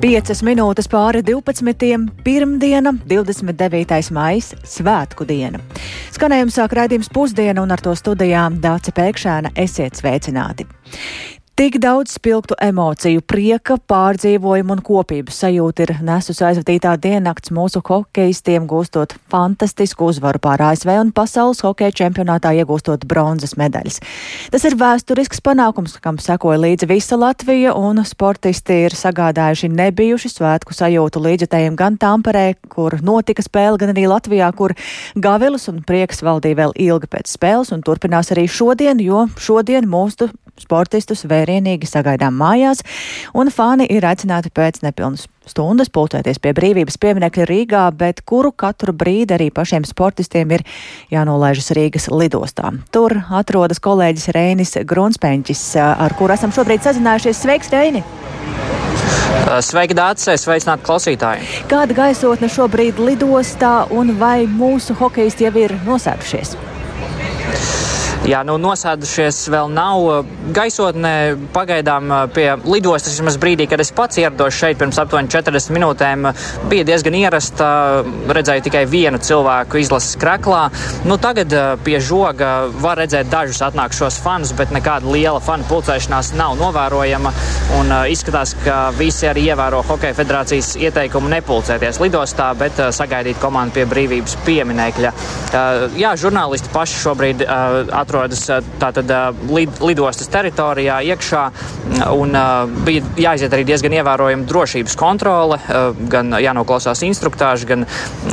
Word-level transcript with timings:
5 0.00 0.38
minūtes 0.48 0.86
pāri 0.88 1.20
12. 1.20 2.06
pirmdiena, 2.24 2.94
29. 3.04 3.98
maija, 4.16 4.56
svētku 4.64 5.26
diena. 5.28 5.60
Skanējums 6.14 6.56
sāk 6.56 6.72
raidījums 6.78 7.10
pusdiena 7.12 7.60
un 7.60 7.74
ar 7.74 7.84
to 7.84 7.92
studijām 7.92 8.56
Dāca 8.64 8.94
Pēkšēna 8.96 9.52
esiet 9.60 10.00
sveicināti. 10.00 10.64
Tik 11.60 11.74
daudz 11.76 12.14
spilgtu 12.16 12.56
emociju, 12.64 13.20
prieka, 13.28 13.74
pārdzīvojumu 13.92 14.72
un 14.72 14.80
kopības 14.80 15.42
sajūtu 15.42 15.84
ir 15.84 15.90
nesusi 16.08 16.46
aizvadītā 16.48 16.94
diennakts 16.96 17.52
mūsu 17.52 17.82
hokeistiem, 17.84 18.64
gūstot 18.64 19.12
fantastisku 19.28 20.08
uzvaru 20.08 20.40
pār 20.40 20.64
ASV 20.70 20.94
un 21.02 21.10
pasaules 21.12 21.60
hokeja 21.60 21.92
čempionātā 22.00 22.54
iegūstot 22.62 23.04
bronzas 23.04 23.58
medaļas. 23.60 24.00
Tas 24.56 24.64
ir 24.64 24.78
vēsturisks 24.80 25.44
panākums, 25.44 25.98
kam 26.00 26.16
sekoja 26.16 26.62
līdzi 26.64 26.88
visa 26.88 27.20
Latvija, 27.20 27.76
un 27.76 28.00
sportisti 28.08 28.86
ir 28.86 28.96
sagādājuši 28.96 29.68
nebijuši 29.68 30.32
svētku 30.32 30.72
sajūtu 30.72 31.20
līdzjutējiem 31.28 31.76
gan 31.76 32.00
Tamperē, 32.00 32.54
kur 32.72 32.96
notika 33.04 33.44
spēle, 33.44 33.76
gan 33.84 33.92
arī 33.92 34.08
Latvijā, 34.08 34.48
kur 34.56 34.72
gavilis 35.12 35.68
un 35.68 35.84
prieks 35.84 36.24
valdīja 36.24 36.64
vēl 36.64 36.78
ilgi 36.88 37.12
pēc 37.18 37.36
spēles 37.36 37.76
un 37.76 37.84
turpinās 37.84 38.32
arī 38.32 38.48
šodien, 38.48 39.04
jo 39.04 39.26
šodien 39.36 39.84
mūsu 39.84 40.32
sportistus 40.62 41.26
vērienīgi 41.30 41.88
sagaidām 41.88 42.36
mājās, 42.40 42.84
un 43.34 43.50
fani 43.52 43.88
ir 43.90 44.06
aicināti 44.06 44.52
pēc 44.54 44.82
nepilnas 44.84 45.26
stundas 45.50 45.90
pulcēties 45.92 46.38
pie 46.42 46.52
brīvības 46.56 46.98
pieminekļa 47.00 47.46
Rīgā, 47.48 47.84
bet 47.96 48.22
kuru 48.28 48.52
katru 48.52 48.94
brīdi 48.96 49.34
arī 49.36 49.50
pašiem 49.54 49.86
sportistiem 49.88 50.54
ir 50.56 50.64
jānolaižas 51.12 51.72
Rīgas 51.76 52.10
lidostā. 52.12 52.72
Tur 52.94 53.16
atrodas 53.40 53.82
kolēģis 53.82 54.30
Reinis 54.36 54.76
Grunspēņķis, 54.86 55.64
ar 55.80 56.16
kuru 56.18 56.36
esam 56.36 56.54
šobrīd 56.54 56.86
sazinājušies. 56.86 57.44
Sveiks, 57.44 57.72
Reini! 57.74 58.04
Sveiki, 59.64 59.96
Dārcis! 59.96 60.44
Sveicināti 60.44 60.84
klausītāji! 60.86 61.46
Kāda 61.70 61.96
gaisotne 61.96 62.50
šobrīd 62.52 63.00
lidostā 63.02 63.88
un 63.90 64.14
vai 64.20 64.44
mūsu 64.46 64.94
hokeisti 64.98 65.48
jau 65.48 65.54
ir 65.64 65.74
nosēdušies? 65.86 66.58
Jā, 68.28 68.42
nu, 68.44 68.58
nosēdušies 68.60 69.46
vēl 69.48 69.70
nav. 69.72 70.26
Gaisotnē 70.52 71.12
pagaidām 71.54 72.10
pie 72.34 72.50
lidostas, 72.68 73.14
vismaz 73.16 73.38
brīdī, 73.40 73.64
kad 73.70 73.80
es 73.80 73.88
pats 73.96 74.18
ierados 74.20 74.58
šeit 74.60 74.76
pirms 74.80 74.98
aptuveni 75.00 75.30
40 75.32 75.72
minūtēm, 75.72 76.28
bija 76.68 76.84
diezgan 76.84 77.16
ierasta. 77.16 77.68
Redzēju 78.28 78.66
tikai 78.66 78.82
vienu 78.90 79.18
cilvēku 79.24 79.80
izlases 79.80 80.18
kreklā. 80.20 80.66
Nu, 81.08 81.16
tagad 81.22 81.54
pie 81.86 81.96
žoga 82.04 82.68
var 82.82 83.00
redzēt 83.00 83.30
dažus 83.32 83.62
atnākšos 83.70 84.20
fanus, 84.20 84.52
bet 84.58 84.74
nekāda 84.76 85.08
liela 85.08 85.40
fanu 85.40 85.64
pulcēšanās 85.70 86.34
nav 86.36 86.58
novērojama. 86.60 87.32
Un 87.80 87.96
izskatās, 88.12 88.52
ka 88.66 88.90
visi 88.98 89.30
arī 89.30 89.48
ievēro 89.48 89.80
Hokeja 89.88 90.18
federācijas 90.20 90.74
ieteikumu 90.76 91.32
nepulcēties 91.38 92.02
lidostā, 92.04 92.52
bet 92.60 92.84
sagaidīt 93.00 93.40
komandu 93.40 93.80
pie 93.80 93.88
brīvības 93.88 94.36
pieminekļa. 94.44 95.16
Jā, 95.96 96.14
žurnālisti 96.20 96.76
paši 96.76 97.02
šobrīd 97.06 97.48
atrodas 97.48 98.09
atrodas 98.10 98.42
tātad 98.80 99.10
lid, 99.54 99.70
lidostas 99.84 100.28
teritorijā 100.32 100.98
iekšā 101.12 101.44
un 102.16 102.34
bija 102.86 103.04
jāiziet 103.30 103.54
arī 103.54 103.66
diezgan 103.68 103.94
ievērojama 104.00 104.46
drošības 104.50 104.96
kontrole, 104.98 105.58
gan 106.10 106.34
jānoklausās 106.42 107.04
instruktāži, 107.06 107.68
gan 107.70 107.86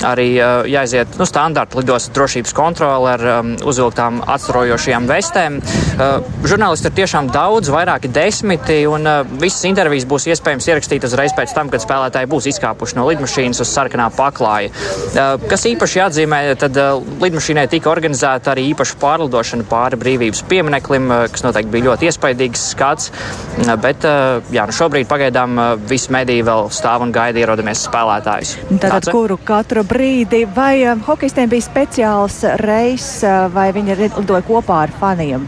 arī 0.08 0.30
jāiziet 0.72 1.17
nu, 1.19 1.28
standarta 1.30 1.78
lidostas 1.80 2.14
drošības 2.16 2.56
kontrole 2.58 3.14
ar 3.14 3.25
uzvilktām 3.67 4.23
atstarojošajām 4.25 5.09
vestēm. 5.09 5.59
Žurnālisti 6.47 6.89
ir 6.89 6.97
tiešām 7.02 7.30
daudz, 7.34 7.69
vairāki 7.73 8.12
desmiti, 8.14 8.80
un 8.89 9.06
visas 9.41 9.66
intervijas 9.69 10.07
būs 10.09 10.30
iespējams 10.34 10.69
ierakstīt 10.72 11.06
uzreiz 11.07 11.35
pēc 11.38 11.53
tam, 11.53 11.69
kad 11.74 11.84
spēlētāji 11.84 12.31
būs 12.31 12.50
izkāpuši 12.53 12.97
no 12.97 13.07
lidmašīnas 13.12 13.62
uz 13.62 13.74
sarkanā 13.74 14.09
paklāja. 14.18 14.74
Kas 15.50 15.68
īpaši 15.69 16.01
jāatzīmē, 16.01 16.41
tad 16.62 16.78
lidmašīnai 17.22 17.68
tika 17.72 17.91
organizēta 17.91 18.53
arī 18.53 18.69
īpaša 18.74 19.00
pārlidošana 19.01 19.66
pāri 19.69 20.00
brīvības 20.00 20.44
piemineklim, 20.50 21.11
eh, 21.11 21.28
kas 21.33 21.45
noteikti 21.45 21.73
bija 21.73 21.89
ļoti 21.89 22.09
iespaidīgs 22.09 22.66
skats. 22.73 23.11
Eh, 23.11 23.73
bet 23.83 24.05
eh, 24.07 24.41
jā, 24.55 24.66
nu 24.67 24.75
šobrīd 24.75 25.09
pagaidām 25.09 25.61
visi 25.89 26.11
mediji 26.13 26.45
vēl 26.47 26.69
stāv 26.73 27.05
un 27.05 27.13
gaida 27.16 27.41
ierodamies 27.44 27.85
spēlētājus. 27.88 28.57
Tātad, 28.81 29.11
kuru 29.11 29.39
katru 29.44 29.83
brīdi, 29.88 30.45
vai 30.56 30.83
hokeistiem 31.07 31.50
bija 31.51 31.67
speciāls 31.67 32.44
reis, 32.63 33.09
vai 33.53 33.72
viņi 33.75 34.00
lidoja 34.03 34.45
kopā 34.47 34.85
ar 34.88 34.95
faniem? 35.01 35.47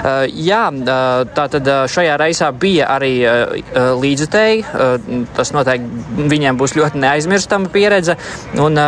Uh, 0.00 0.24
jā, 0.32 0.62
uh, 0.72 1.28
tātad 1.36 1.66
uh, 1.68 1.82
šajā 1.90 2.16
reisā 2.20 2.48
bija 2.56 2.88
arī 2.94 3.12
līdzutēji. 4.00 4.62
Tas 5.36 5.50
noteikti 5.54 6.26
viņiem 6.30 6.58
būs 6.58 6.74
ļoti 6.76 7.00
neaizmirstama 7.00 7.68
pieredze. 7.72 8.16
Un, 8.60 8.78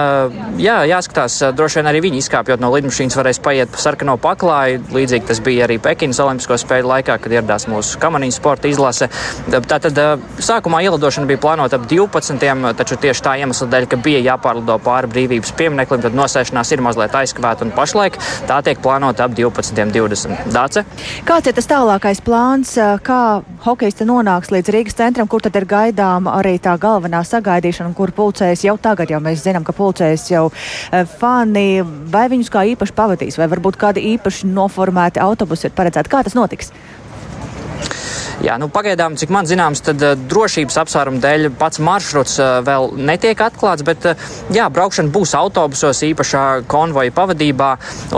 jā, 0.60 0.76
jāskatās, 0.88 1.38
droši 1.56 1.80
vien 1.80 1.88
arī 1.90 2.02
viņi 2.06 2.20
izkāpjot 2.22 2.62
no 2.62 2.70
lidmašīnas 2.74 3.16
varēs 3.18 3.40
paiet 3.44 3.72
pa 3.72 3.80
sarkano 3.82 4.16
paklāju. 4.22 4.82
Līdzīgi 4.94 5.28
tas 5.28 5.40
bija 5.44 5.66
arī 5.66 5.78
Pekinas 5.82 6.20
Olimpisko 6.22 6.58
spēļu 6.60 6.90
laikā, 6.90 7.18
kad 7.22 7.34
ieradās 7.34 7.68
mūsu 7.70 8.00
kamaniņu 8.02 8.36
sporta 8.36 8.70
izlase. 8.70 9.08
Tātad 9.50 9.98
sākumā 10.42 10.82
ielidošana 10.86 11.28
bija 11.30 11.42
plānota 11.42 11.80
ap 11.80 11.86
12, 11.90 12.72
taču 12.78 12.98
tieši 13.02 13.26
tā 13.26 13.36
iemesla 13.42 13.68
dēļ, 13.72 13.88
ka 13.92 14.00
bija 14.02 14.22
jāpārlido 14.32 14.78
pāri 14.84 15.12
brīvības 15.12 15.54
piemineklim, 15.58 16.04
tad 16.06 16.16
nosēšanās 16.18 16.74
ir 16.74 16.84
mazliet 16.84 17.16
aizkavēta 17.22 17.66
un 17.66 17.74
pašlaik 17.76 18.18
tā 18.50 18.62
tiek 18.66 18.80
plānota 18.82 19.28
ap 19.28 19.36
12.20. 19.38 20.52
Dāce? 20.52 20.86
Kāds 21.26 21.48
ir 21.48 21.56
tas 21.56 21.68
tālākais 21.70 22.22
plāns, 22.24 22.74
kā 23.06 23.20
hokeja 23.64 24.06
nonāks 24.08 24.50
līdz 24.54 24.72
Rīgas 24.74 24.98
centram, 24.98 25.28
kur 25.30 25.42
tad 25.44 25.56
ir 25.58 25.66
gaidām 25.68 26.28
arī 26.30 26.56
tā 26.62 26.74
galvenā 26.80 27.22
sagaidīšana, 27.26 27.94
kur 27.98 28.12
pulcēs 28.16 28.64
jau 28.66 28.76
tagad, 28.82 29.12
jau 29.12 29.20
mēs 29.22 29.44
zinām, 29.44 29.66
ka 29.66 29.74
pulcēs 29.76 30.28
jau 30.32 30.48
fani, 31.18 31.82
vai 32.12 32.26
viņus 32.32 32.50
kā 32.52 32.64
īpaši 32.74 32.96
pavadīs, 32.98 33.38
vai 33.41 33.50
varbūt 33.52 33.78
kādi 33.80 34.04
īpaši 34.14 34.50
noformēti 34.50 35.22
autobusi 35.22 35.68
ir 35.68 35.76
paredzēti. 35.76 36.12
Kā 36.12 36.24
tas 36.26 36.38
notiks? 36.38 36.72
Jā, 38.42 38.56
nu, 38.58 38.66
pagaidām, 38.75 39.14
cik 39.14 39.30
man 39.30 39.47
zināms, 39.47 39.84
tad 39.86 40.03
uh, 40.03 40.16
drošības 40.19 40.78
apsvērumu 40.82 41.20
dēļ 41.22 41.44
pats 41.60 41.78
maršruts 41.78 42.41
uh, 42.42 42.56
vēl 42.66 42.88
netiek 42.98 43.38
atklāts, 43.38 43.84
bet 43.86 44.03
uh, 44.10 44.25
jā, 44.50 44.64
braukšana 44.66 45.12
būs 45.14 45.36
autobusos 45.38 46.00
īpašā 46.08 46.42
konvoja 46.70 47.14
pavadībā. 47.14 47.69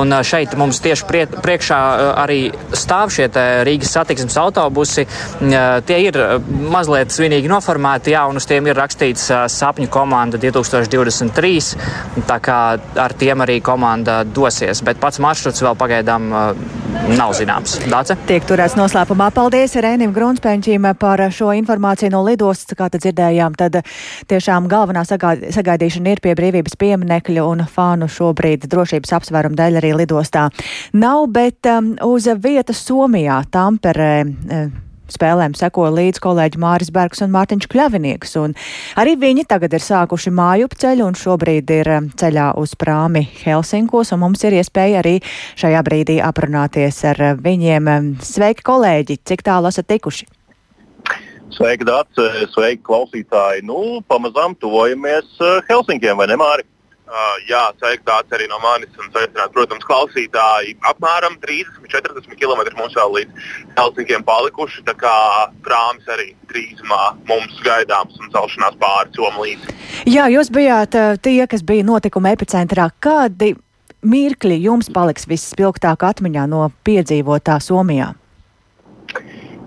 Un 0.00 0.16
šeit 0.24 0.54
mums 0.56 0.80
tieši 0.80 1.08
prie, 1.10 1.26
priekšā 1.28 1.80
arī 2.22 2.38
stāv 2.72 3.12
šie 3.12 3.28
Rīgas 3.66 3.92
satiksmes 3.96 4.36
autobusi. 4.40 5.04
Tie 5.88 5.98
ir 6.06 6.18
mazliet 6.72 7.12
svinīgi 7.12 7.50
noformēti, 7.50 8.14
jā, 8.14 8.24
un 8.30 8.40
uz 8.40 8.46
tiem 8.48 8.68
ir 8.70 8.78
rakstīts 8.78 9.26
sapņu 9.52 9.90
komanda 9.92 10.40
2023. 10.40 12.24
Tā 12.28 12.38
kā 12.44 12.58
ar 13.04 13.16
tiem 13.18 13.44
arī 13.44 13.58
komanda 13.64 14.22
dosies, 14.24 14.82
bet 14.86 15.00
pats 15.02 15.20
maršruts 15.22 15.64
vēl 15.64 15.78
pagaidām 15.80 16.30
nav 17.18 17.34
zināms. 17.36 17.78
Dāce? 17.90 18.16
Tiek 18.28 18.46
turēts 18.48 18.78
noslēpumā. 18.78 19.30
Paldies, 19.34 19.76
Rēnim! 19.84 20.13
Grunspēņķim 20.14 20.88
par 21.00 21.22
šo 21.34 21.50
informāciju 21.58 22.12
no 22.14 22.22
lidostas, 22.26 22.76
kā 22.78 22.88
tad 22.92 23.04
dzirdējām, 23.04 23.56
tad 23.58 23.80
tiešām 24.30 24.68
galvenā 24.70 25.04
sagaidīšana 25.08 26.14
ir 26.14 26.22
pie 26.24 26.36
brīvības 26.38 26.78
pieminekļa 26.80 27.46
un 27.48 27.66
fānu 27.70 28.08
šobrīd 28.10 28.68
drošības 28.70 29.16
apsvērumu 29.18 29.58
dēļ 29.58 29.80
arī 29.82 29.92
lidostā 30.04 30.48
nav, 30.94 31.26
bet 31.34 31.66
um, 31.70 31.94
uz 32.06 32.28
vietas 32.44 32.84
Somijā, 32.86 33.42
Tamperē. 33.50 34.14
Um, 34.24 34.83
spēlēm 35.12 35.54
seko 35.58 35.88
līdz 35.94 36.20
kolēģi 36.24 36.60
Māris 36.62 36.92
Bergs 36.94 37.22
un 37.24 37.32
Mārtiņš 37.34 37.68
Kļavinieks. 37.72 38.36
Un 38.40 38.54
arī 39.00 39.16
viņi 39.20 39.46
tagad 39.50 39.74
ir 39.76 39.84
sākuši 39.84 40.32
māju 40.34 40.70
ceļu 40.74 41.08
un 41.08 41.18
šobrīd 41.18 41.70
ir 41.74 41.90
um, 41.96 42.08
ceļā 42.10 42.52
uz 42.60 42.74
prāmi 42.78 43.24
Helsinkos, 43.42 44.14
un 44.14 44.24
mums 44.24 44.44
ir 44.46 44.58
iespēja 44.60 45.02
arī 45.02 45.18
šajā 45.60 45.82
brīdī 45.86 46.20
aprunāties 46.24 47.02
ar 47.10 47.22
uh, 47.22 47.34
viņiem. 47.38 47.90
Um, 47.90 48.10
sveiki, 48.24 48.64
kolēģi! 48.66 49.20
Cik 49.24 49.44
tālu 49.46 49.70
esat 49.70 49.88
tikuši? 49.92 50.28
Sveiki, 51.54 51.86
Dārts! 51.86 52.18
Sveiki, 52.54 52.82
klausītāji! 52.86 53.62
Nu, 53.68 54.00
pamazām 54.10 54.56
tuvojamies 54.58 55.36
uh, 55.40 55.60
Helsinkiem, 55.68 56.16
vai 56.18 56.30
ne, 56.32 56.38
Māri? 56.40 56.66
Uh, 57.04 57.34
jā, 57.44 57.60
sveikts 57.76 58.32
arī 58.32 58.46
no 58.48 58.56
manis. 58.62 58.88
Un, 58.96 59.10
sveicināt, 59.12 59.52
protams, 59.52 59.84
klausītāji. 59.84 60.78
Apmēram 60.88 61.36
30-40 61.42 62.32
km 62.40 62.62
mums 62.78 62.96
vēl 62.96 63.12
līdz 63.18 63.50
Helsinkiem 63.76 64.24
palikuši. 64.24 64.86
Tā 64.88 64.94
kā 64.96 65.12
prāmis 65.66 66.08
arī 66.08 66.30
drīzumā 66.48 67.02
mums 67.28 67.60
gaidāms 67.66 68.16
un 68.22 68.32
celšanās 68.32 68.80
pāri 68.80 69.12
Somu 69.18 69.44
līdzi. 69.44 69.76
Jā, 70.08 70.30
jūs 70.32 70.48
bijāt 70.54 70.96
tie, 71.20 71.44
kas 71.50 71.66
bija 71.66 71.84
notikuma 71.84 72.32
epicentrā. 72.32 72.88
Kādi 73.04 73.52
mirkļi 74.04 74.58
jums 74.64 74.88
paliks 74.92 75.28
visspilgtāk 75.28 76.08
atmiņā 76.08 76.48
no 76.48 76.70
piedzīvotā 76.88 77.60
Somijā? 77.60 78.14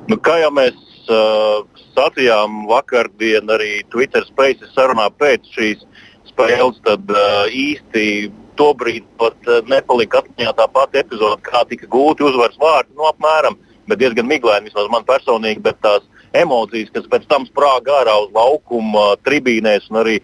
Nu, 0.10 0.18
kā 0.18 0.40
jau 0.42 0.50
mēs 0.56 0.78
uh, 1.12 1.62
sacījām 1.94 2.66
vakardien 2.70 3.50
arī 3.54 3.82
Twitter 3.94 4.26
Spaces 4.26 4.74
sarunā 4.74 5.10
pēc 5.20 5.46
šīs 5.54 5.86
spēles, 6.38 6.82
tad 6.86 7.10
uh, 7.10 7.48
īsti 7.50 8.30
tobrīd 8.58 9.06
pat 9.18 9.50
uh, 9.50 9.64
nepalika 9.70 10.22
atmiņā 10.22 10.54
tā 10.58 10.68
pati 10.70 11.02
epizode, 11.02 11.42
kā 11.46 11.64
tika 11.70 11.90
gūti 11.90 12.28
uzvaras 12.28 12.60
vārdi. 12.62 12.94
Nu, 12.98 13.08
apmēram, 13.10 13.58
bet 13.90 14.02
diezgan 14.02 14.30
miglaini 14.30 14.70
vismaz 14.70 14.90
man 14.94 15.06
personīgi, 15.08 15.64
bet 15.66 15.82
tās 15.82 16.06
emocijas, 16.38 16.92
kas 16.94 17.08
pēc 17.10 17.26
tam 17.32 17.48
sprāga 17.50 18.02
ārā 18.04 18.14
uz 18.26 18.34
laukuma, 18.36 19.16
tribīnēs 19.26 19.90
un 19.90 20.02
arī 20.04 20.18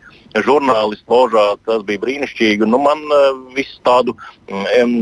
žurnālistu 0.46 1.10
ložā. 1.10 1.46
Tas 1.66 1.82
bija 1.88 2.02
brīnišķīgi. 2.04 2.68
Nu, 2.70 2.82
man 2.84 3.02
visu 3.56 3.80
tādu, 3.88 4.14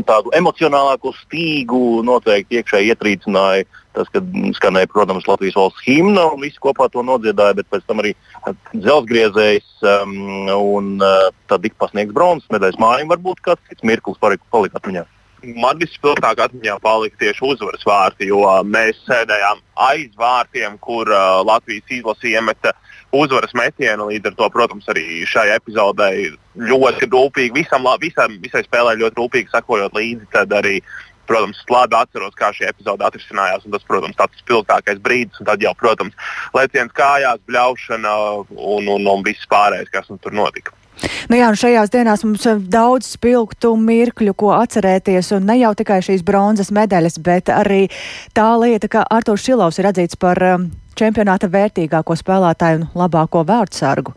tādu 0.08 0.32
emocionālāku 0.38 1.12
stīgu 1.24 2.00
noteikti 2.06 2.60
iekšēji 2.60 2.94
ietrīcināja 2.94 3.68
tas, 3.96 4.10
kad 4.12 4.28
skanēja, 4.58 4.90
protams, 4.92 5.26
Latvijas 5.28 5.58
valsts 5.58 5.86
himna 5.86 6.28
un 6.32 6.44
visi 6.44 6.60
kopā 6.62 6.88
to 6.92 7.04
nodziedāja, 7.06 7.58
bet 7.60 7.70
pēc 7.72 7.86
tam 7.88 8.02
arī 8.04 8.14
dzelzgriezējs 8.74 9.88
um, 9.94 10.14
un 10.56 10.92
uh, 11.00 11.30
tad 11.52 11.66
ik 11.68 11.78
pasniegs 11.80 12.14
bronzas 12.16 12.48
medaļas 12.52 12.80
mājām. 12.82 13.10
Varbūt 13.12 13.44
kāds 13.44 13.68
cits 13.70 13.84
mirklis 13.86 14.20
palika 14.22 14.80
atmiņā 14.80 15.06
man 15.42 15.78
vispilgtāk 15.80 16.40
atmiņā 16.44 16.76
palika 16.82 17.18
tieši 17.20 17.44
uzvaras 17.46 17.84
vārti, 17.86 18.28
jo 18.30 18.42
mēs 18.68 19.00
sēdējām 19.08 19.62
aiz 19.88 20.12
vārtiem, 20.18 20.78
kur 20.82 21.10
uh, 21.10 21.42
Latvijas 21.46 21.90
izlase 21.98 22.30
iemeta 22.30 22.72
uzvaras 23.12 23.54
metienu. 23.58 24.08
Līdz 24.10 24.30
ar 24.30 24.36
to, 24.38 24.48
protams, 24.54 24.88
arī 24.92 25.22
šai 25.28 25.48
epizodē 25.56 26.10
ļoti 26.70 27.08
rūpīgi, 27.12 27.54
visam, 27.56 27.88
visam, 28.02 28.38
visai 28.42 28.64
spēlē 28.66 28.96
ļoti 29.00 29.20
rūpīgi 29.20 29.52
sakojot 29.52 29.96
līdzi. 29.98 30.30
Tad 30.32 30.54
arī, 30.56 30.78
protams, 31.30 31.62
labi 31.70 31.98
atceros, 31.98 32.36
kā 32.38 32.50
šī 32.56 32.68
epizode 32.70 33.06
atrisinājās. 33.06 33.66
Tas, 33.72 33.88
protams, 33.88 34.18
tāds 34.18 34.42
spilgtākais 34.42 35.00
brīdis, 35.02 35.40
un 35.40 35.48
tad 35.48 35.64
jau, 35.64 35.74
protams, 35.78 36.14
leciens 36.56 36.94
kājās, 36.96 37.42
bļaušana 37.48 38.14
un, 38.52 38.88
un, 38.92 39.10
un 39.14 39.26
viss 39.26 39.48
pārējais, 39.50 39.92
kas 39.92 40.10
tur 40.12 40.36
notika. 40.36 40.74
Nu 41.30 41.38
jā, 41.38 41.48
šajās 41.56 41.90
dienās 41.90 42.22
mums 42.26 42.44
ir 42.46 42.60
daudz 42.70 43.14
spilgtu 43.16 43.72
mirkļu, 43.80 44.34
ko 44.38 44.52
atcerēties, 44.54 45.32
un 45.36 45.48
ne 45.48 45.56
jau 45.62 45.72
tikai 45.78 45.98
šīs 46.04 46.22
bronzas 46.26 46.70
medaļas, 46.74 47.18
bet 47.24 47.50
arī 47.50 47.86
tā 48.36 48.50
lieta, 48.60 48.90
ka 48.92 49.06
Artūrs 49.10 49.46
Šilovs 49.46 49.80
ir 49.80 49.88
atzīts 49.90 50.20
par 50.20 50.38
um, 50.46 50.68
čempionāta 50.98 51.50
vērtīgāko 51.50 52.16
spēlētāju 52.18 52.82
un 52.82 52.86
labāko 52.98 53.42
vārdsargu. 53.48 54.14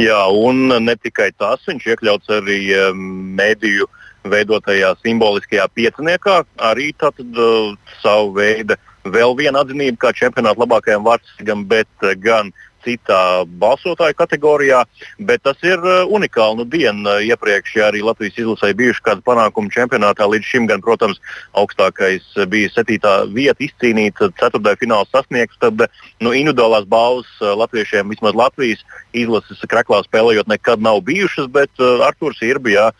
Jā, 0.00 0.20
un 0.32 0.70
ne 0.80 0.96
tikai 0.96 1.30
tas, 1.38 1.62
viņš 1.68 1.88
iekļauts 1.94 2.36
arī 2.40 2.60
um, 2.88 3.00
mediju 3.36 3.88
veidotajā 4.32 4.94
simboliskajā 5.04 5.66
pieciniekā, 5.74 6.40
arī 6.70 6.90
tātad 7.00 7.38
uh, 7.38 7.74
savu 8.00 8.34
veidu 8.38 8.78
vēl 9.04 9.36
viena 9.38 9.64
atzinība 9.64 10.06
kā 10.06 10.14
čempionāta 10.16 10.60
labākajam 10.62 11.06
vārdsargam, 11.06 11.64
bet 11.68 11.90
uh, 12.04 12.14
gan 12.20 12.52
uh, 12.52 12.69
citā 12.84 13.44
balsotāju 13.60 14.16
kategorijā, 14.18 14.82
bet 15.28 15.44
tas 15.46 15.58
ir 15.66 15.78
uh, 15.80 16.02
unikāli. 16.08 16.60
Nu, 16.60 16.66
dienu 16.68 17.06
uh, 17.08 17.24
iepriekš, 17.24 17.76
ja 17.78 17.88
arī 17.90 18.02
Latvijas 18.04 18.38
izlasē 18.40 18.72
bijuši 18.76 19.04
kādi 19.06 19.24
panākumi 19.26 19.72
čempionātā, 19.74 20.28
līdz 20.30 20.46
šim 20.46 20.68
gan, 20.70 20.82
protams, 20.84 21.20
augstākais 21.58 22.26
bija 22.50 22.72
septītā 22.74 23.14
vieta 23.34 23.64
izcīnīta, 23.64 24.30
ceturtajā 24.40 24.80
finālā 24.82 25.08
sasniegts, 25.10 25.58
tad 25.62 25.86
nu, 26.20 26.34
individuālās 26.36 26.88
balvas 26.90 27.30
latviešiem 27.40 28.10
vismaz 28.12 28.36
Latvijas 28.38 28.84
izlases 29.16 29.62
kreklā 29.70 30.02
spēlējot 30.06 30.50
nekad 30.50 30.82
nav 30.82 31.00
bijušas, 31.06 31.48
bet 31.50 31.82
Arthurs 32.06 32.42
Irbijā 32.46 32.90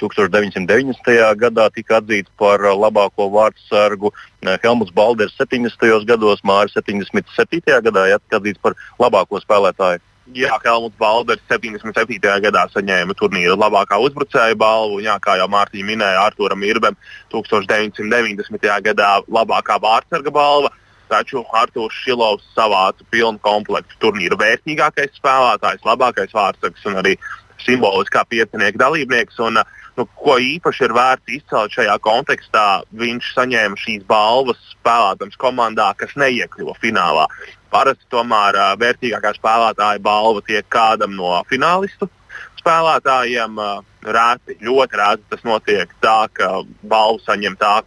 1990. 0.00 1.12
gadā 1.40 1.68
tika 1.74 2.00
atzīts 2.00 2.32
par 2.40 2.62
labāko 2.62 3.28
vārdsargu. 3.32 4.12
Helmuts 4.62 4.92
Balders 4.96 5.34
70. 5.36 6.06
gados, 6.08 6.40
Mārcis 6.46 6.80
77. 6.80 7.80
gadā 7.84 8.06
ja, 8.08 8.18
atzīts 8.32 8.60
par 8.62 8.76
labāko 8.98 9.29
spēlētāju. 9.38 10.02
Jā, 10.34 10.58
Helmuts 10.62 10.98
Balders 10.98 11.40
77. 11.50 12.20
gadā 12.44 12.66
saņēma 12.70 13.16
turnīra 13.18 13.56
labākā 13.58 13.98
uzbrucēja 14.04 14.54
balvu. 14.58 15.00
Jā, 15.02 15.16
kā 15.22 15.34
jau 15.40 15.48
Mārtiņa 15.50 15.86
minēja, 15.88 16.20
Arturam 16.28 16.62
Irbam 16.62 16.98
1990. 17.32 18.68
gadā 18.84 19.10
labākā 19.26 19.80
vārdsarga 19.82 20.30
balva. 20.30 20.70
Taču 21.10 21.42
Arthurs 21.58 21.96
Šilovs 22.04 22.46
savāca 22.54 23.02
pilnu 23.10 23.42
komplektu 23.42 23.98
turnīra 23.98 24.38
vērtīgākais 24.38 25.16
spēlētājs, 25.18 25.82
labākais 25.82 26.34
vārdsargs 26.36 26.86
un 26.86 27.00
arī 27.02 27.16
simboliskā 27.64 28.22
piecinieka 28.30 28.78
dalībnieks. 28.78 29.40
Un, 29.42 29.58
nu, 29.98 30.06
ko 30.22 30.38
īpaši 30.38 30.86
ir 30.86 30.94
vērts 30.94 31.34
izcelt 31.40 31.74
šajā 31.74 31.96
kontekstā, 32.06 32.66
viņš 33.02 33.32
saņēma 33.34 33.80
šīs 33.82 34.06
balvas 34.06 34.62
spēlētājs 34.76 35.40
komandā, 35.42 35.90
kas 35.98 36.14
neiekļuva 36.20 36.78
finālā. 36.78 37.26
Parasti 37.70 38.06
tomēr 38.10 38.58
vērtīgākā 38.80 39.34
spēlētāja 39.36 40.02
balva 40.02 40.42
tiek 40.46 40.66
kādam 40.72 41.14
no 41.18 41.36
finālistu 41.50 42.08
spēlētājiem. 42.60 43.60
Rēti, 44.00 44.56
ļoti 44.64 44.96
rēti 44.96 45.26
tas 45.28 45.42
notiek 45.44 45.90
tā, 46.00 46.24
ka 46.32 46.62
balvu 46.88 47.20
saņem 47.26 47.56
tā 47.60 47.82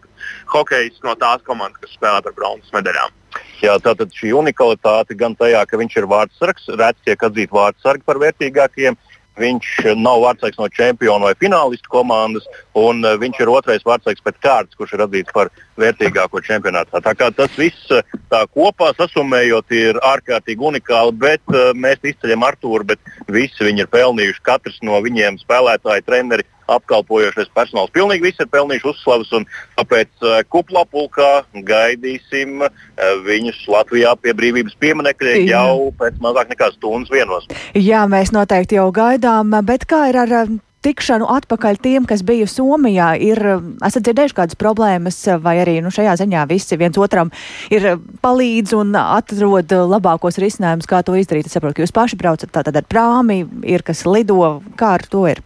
hokejs 0.53 1.00
no 1.06 1.15
tās 1.18 1.41
komandas, 1.47 1.81
kas 1.81 1.95
spēlē 1.97 2.21
par 2.25 2.35
bronzas 2.38 2.74
medaļām. 2.75 3.15
Jā, 3.63 3.80
tātad 3.81 4.13
šī 4.13 4.33
unikalitāte 4.38 5.18
gan 5.18 5.33
tajā, 5.39 5.63
ka 5.65 5.80
viņš 5.80 5.95
ir 5.97 6.07
vārdsargs, 6.12 6.68
rēts 6.77 7.01
tiek 7.07 7.25
atzīts 7.25 7.56
vārdsargi 7.56 8.06
par 8.06 8.19
vērtīgākajiem, 8.21 8.97
Viņš 9.39 9.69
nav 9.97 10.21
vārdsargs 10.21 10.59
no 10.62 10.68
čempionu 10.69 11.25
vai 11.25 11.33
finālistu 11.41 11.89
komandas, 11.89 12.45
un 12.77 13.01
eh, 13.01 13.15
viņš 13.18 13.39
ir 13.41 13.50
otrais 13.50 13.85
vārdsargs 13.88 14.21
pēc 14.25 14.38
kārtas, 14.45 14.77
kurš 14.77 14.94
ir 14.94 15.06
atzīts 15.07 15.33
par 15.33 15.50
vērtīgāko 15.81 16.41
čempionātā. 16.45 17.01
Tā 17.01 17.15
kā 17.18 17.31
tas 17.33 17.57
viss 17.57 17.89
eh, 17.95 18.06
tā 18.30 18.44
kopā 18.53 18.91
sasumējot 19.00 19.74
ir 19.74 20.01
ārkārtīgi 20.06 20.69
unikāli, 20.69 21.15
bet 21.18 21.41
uh, 21.53 21.71
mēs 21.77 22.01
izceļam 22.06 22.45
Artūru, 22.45 22.85
bet 22.94 23.01
visi 23.31 23.65
viņi 23.65 23.85
ir 23.85 23.89
pelnījuši, 23.94 24.41
katrs 24.45 24.80
no 24.85 25.00
viņiem 25.06 25.39
spēlētāji, 25.41 26.06
treneri 26.07 26.45
apkalpojošais 26.71 27.51
personāls. 27.56 27.94
Pilnīgi 27.95 28.27
visi 28.27 28.44
ir 28.44 28.51
pelnījuši 28.54 28.89
uzslavas, 28.94 29.31
un 29.38 29.48
tāpēc 29.77 30.12
uh, 30.24 30.42
kuplā 30.54 30.86
pulkā 30.92 31.31
gaidīsim 31.68 32.65
uh, 32.65 32.83
viņus 33.27 33.63
Latvijā 33.74 34.15
pie 34.21 34.36
brīvības 34.38 34.77
pieminekļa 34.83 35.39
jau 35.48 35.89
pēc 36.00 36.19
mazāk 36.24 36.54
nekā 36.54 36.74
stundas 36.75 37.13
vienos. 37.13 37.50
Jā, 37.77 38.06
mēs 38.12 38.33
noteikti 38.36 38.80
jau 38.80 38.92
gaidām, 38.95 39.56
bet 39.68 39.88
kā 39.89 40.06
ir 40.12 40.21
ar 40.25 40.38
tikšanu 40.83 41.27
atpakaļ 41.31 41.80
tiem, 41.83 42.07
kas 42.07 42.24
bija 42.27 42.48
Somijā, 42.50 43.13
ir, 43.24 43.39
esat 43.86 44.04
dzirdējuši 44.06 44.38
kādas 44.38 44.59
problēmas, 44.59 45.19
vai 45.44 45.56
arī 45.63 45.77
nu, 45.83 45.94
šajā 45.94 46.18
ziņā 46.24 46.44
visi 46.51 46.80
viens 46.80 47.00
otram 47.00 47.31
ir 47.74 47.94
palīdz 48.24 48.75
un 48.81 48.92
atrod 49.00 49.71
labākos 49.71 50.39
risinājumus, 50.44 50.89
kā 50.89 51.01
to 51.06 51.16
izdarīt. 51.19 51.48
Es 51.48 51.56
saprotu, 51.56 51.80
ka 51.80 51.88
jūs 51.88 51.95
paši 51.95 52.19
braucat 52.19 52.51
tātad 52.54 52.77
ar 52.80 52.88
prāmi, 52.89 53.44
ir 53.63 53.86
kas 53.88 54.06
lido, 54.09 54.59
kā 54.80 54.98
ar 55.00 55.07
to 55.07 55.25
ir? 55.31 55.44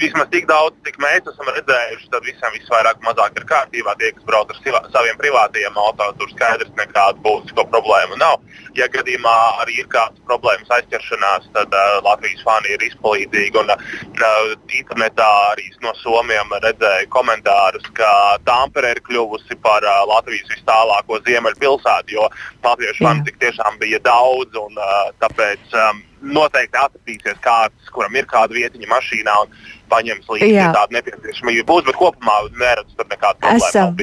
Vismaz 0.00 0.28
tik 0.32 0.46
daudz, 0.48 0.76
cik 0.86 0.98
mēs 1.02 1.26
esam 1.30 1.48
redzējuši, 1.50 2.10
tad 2.12 2.26
visam 2.26 2.54
visvairāk 2.54 3.00
mazāk 3.06 3.38
ir 3.38 3.46
kārtībā. 3.50 3.94
Tie, 4.00 4.10
kas 4.16 4.26
brauc 4.28 4.52
ar 4.52 4.88
saviem 4.94 5.18
privātajiem 5.20 5.78
auto, 5.80 6.10
tur 6.18 6.30
skaidrs 6.32 6.72
nekādu 6.78 7.22
būtisko 7.24 7.66
problēmu 7.72 8.18
nav. 8.20 8.40
Ja 8.78 8.88
gadījumā 8.90 9.34
arī 9.62 9.80
ir 9.82 9.90
kādas 9.92 10.20
problēmas 10.28 10.72
aizķeršanās, 10.78 11.50
tad 11.56 11.74
uh, 11.74 11.98
Latvijas 12.06 12.42
fani 12.46 12.74
ir 12.74 12.86
izpalīdzīgi. 12.88 13.60
Un, 13.62 13.74
uh, 13.74 14.54
internetā 14.74 15.28
arī 15.52 15.68
no 15.84 15.92
Somijām 16.00 16.52
redzēju 16.64 17.10
komentārus, 17.12 17.86
ka 17.98 18.10
Tampere 18.48 18.94
ir 18.94 19.02
kļuvusi 19.06 19.58
par 19.62 19.86
uh, 19.86 20.02
Latvijas 20.10 20.50
vis 20.52 20.64
tālāko 20.68 21.20
ziemeļu 21.28 21.60
pilsētu, 21.60 22.16
jo 22.16 22.26
latviešu 22.64 23.04
fani 23.04 23.24
tik 23.28 23.38
tiešām 23.42 23.78
bija 23.82 24.00
daudz. 24.04 24.56
Un, 24.58 24.80
uh, 24.80 25.12
tāpēc, 25.22 25.70
um, 25.78 26.02
noteikti 26.24 26.80
atradīsies 26.80 27.40
kāds, 27.44 27.90
kuram 27.94 28.14
ir 28.16 28.28
kāda 28.30 28.56
vietiņa 28.56 28.88
mašīnā 28.90 29.34
un 29.44 29.52
paņems 29.94 30.28
līdzi, 30.34 30.50
ja 30.52 30.68
tāda 30.76 30.98
nepieciešamība 30.98 31.66
būs, 31.70 31.86
bet 31.88 31.98
kopumā 32.02 32.36
neredzu 32.60 33.08
nekādu 33.14 33.40
problēmu. 33.40 33.70
Esam 33.70 33.96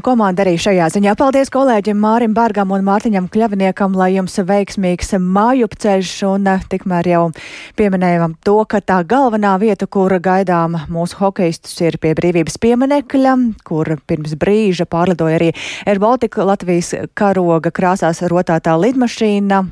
komanda 0.00 0.44
arī 0.44 0.54
šajā 0.56 0.86
ziņā. 0.94 1.12
Paldies 1.18 1.50
kolēģim 1.52 1.98
Mārim 2.00 2.32
Bargam 2.32 2.70
un 2.72 2.84
Mārtiņam 2.86 3.28
Kļaviniekam, 3.28 3.92
lai 3.92 4.14
jums 4.14 4.38
veiksmīgs 4.40 5.12
mājupceļš 5.20 6.12
un 6.24 6.46
eh, 6.48 6.64
tikmēr 6.70 7.08
jau 7.08 7.22
pieminējām 7.76 8.38
to, 8.44 8.64
ka 8.64 8.80
tā 8.80 9.02
galvenā 9.04 9.58
vieta, 9.60 9.86
kur 9.86 10.16
gaidām 10.18 10.78
mūsu 10.88 11.20
hokeistus, 11.20 11.76
ir 11.84 11.98
pie 12.00 12.14
brīvības 12.16 12.56
pieminekļa, 12.58 13.34
kur 13.68 13.98
pirms 14.08 14.38
brīža 14.40 14.88
pārlidoja 14.88 15.36
arī 15.36 15.52
Air 15.86 16.00
Baltica 16.00 16.48
Latvijas 16.48 16.94
karoga 17.14 17.70
krāsās 17.70 18.24
rotātā 18.24 18.78
lidmašīna 18.80 19.66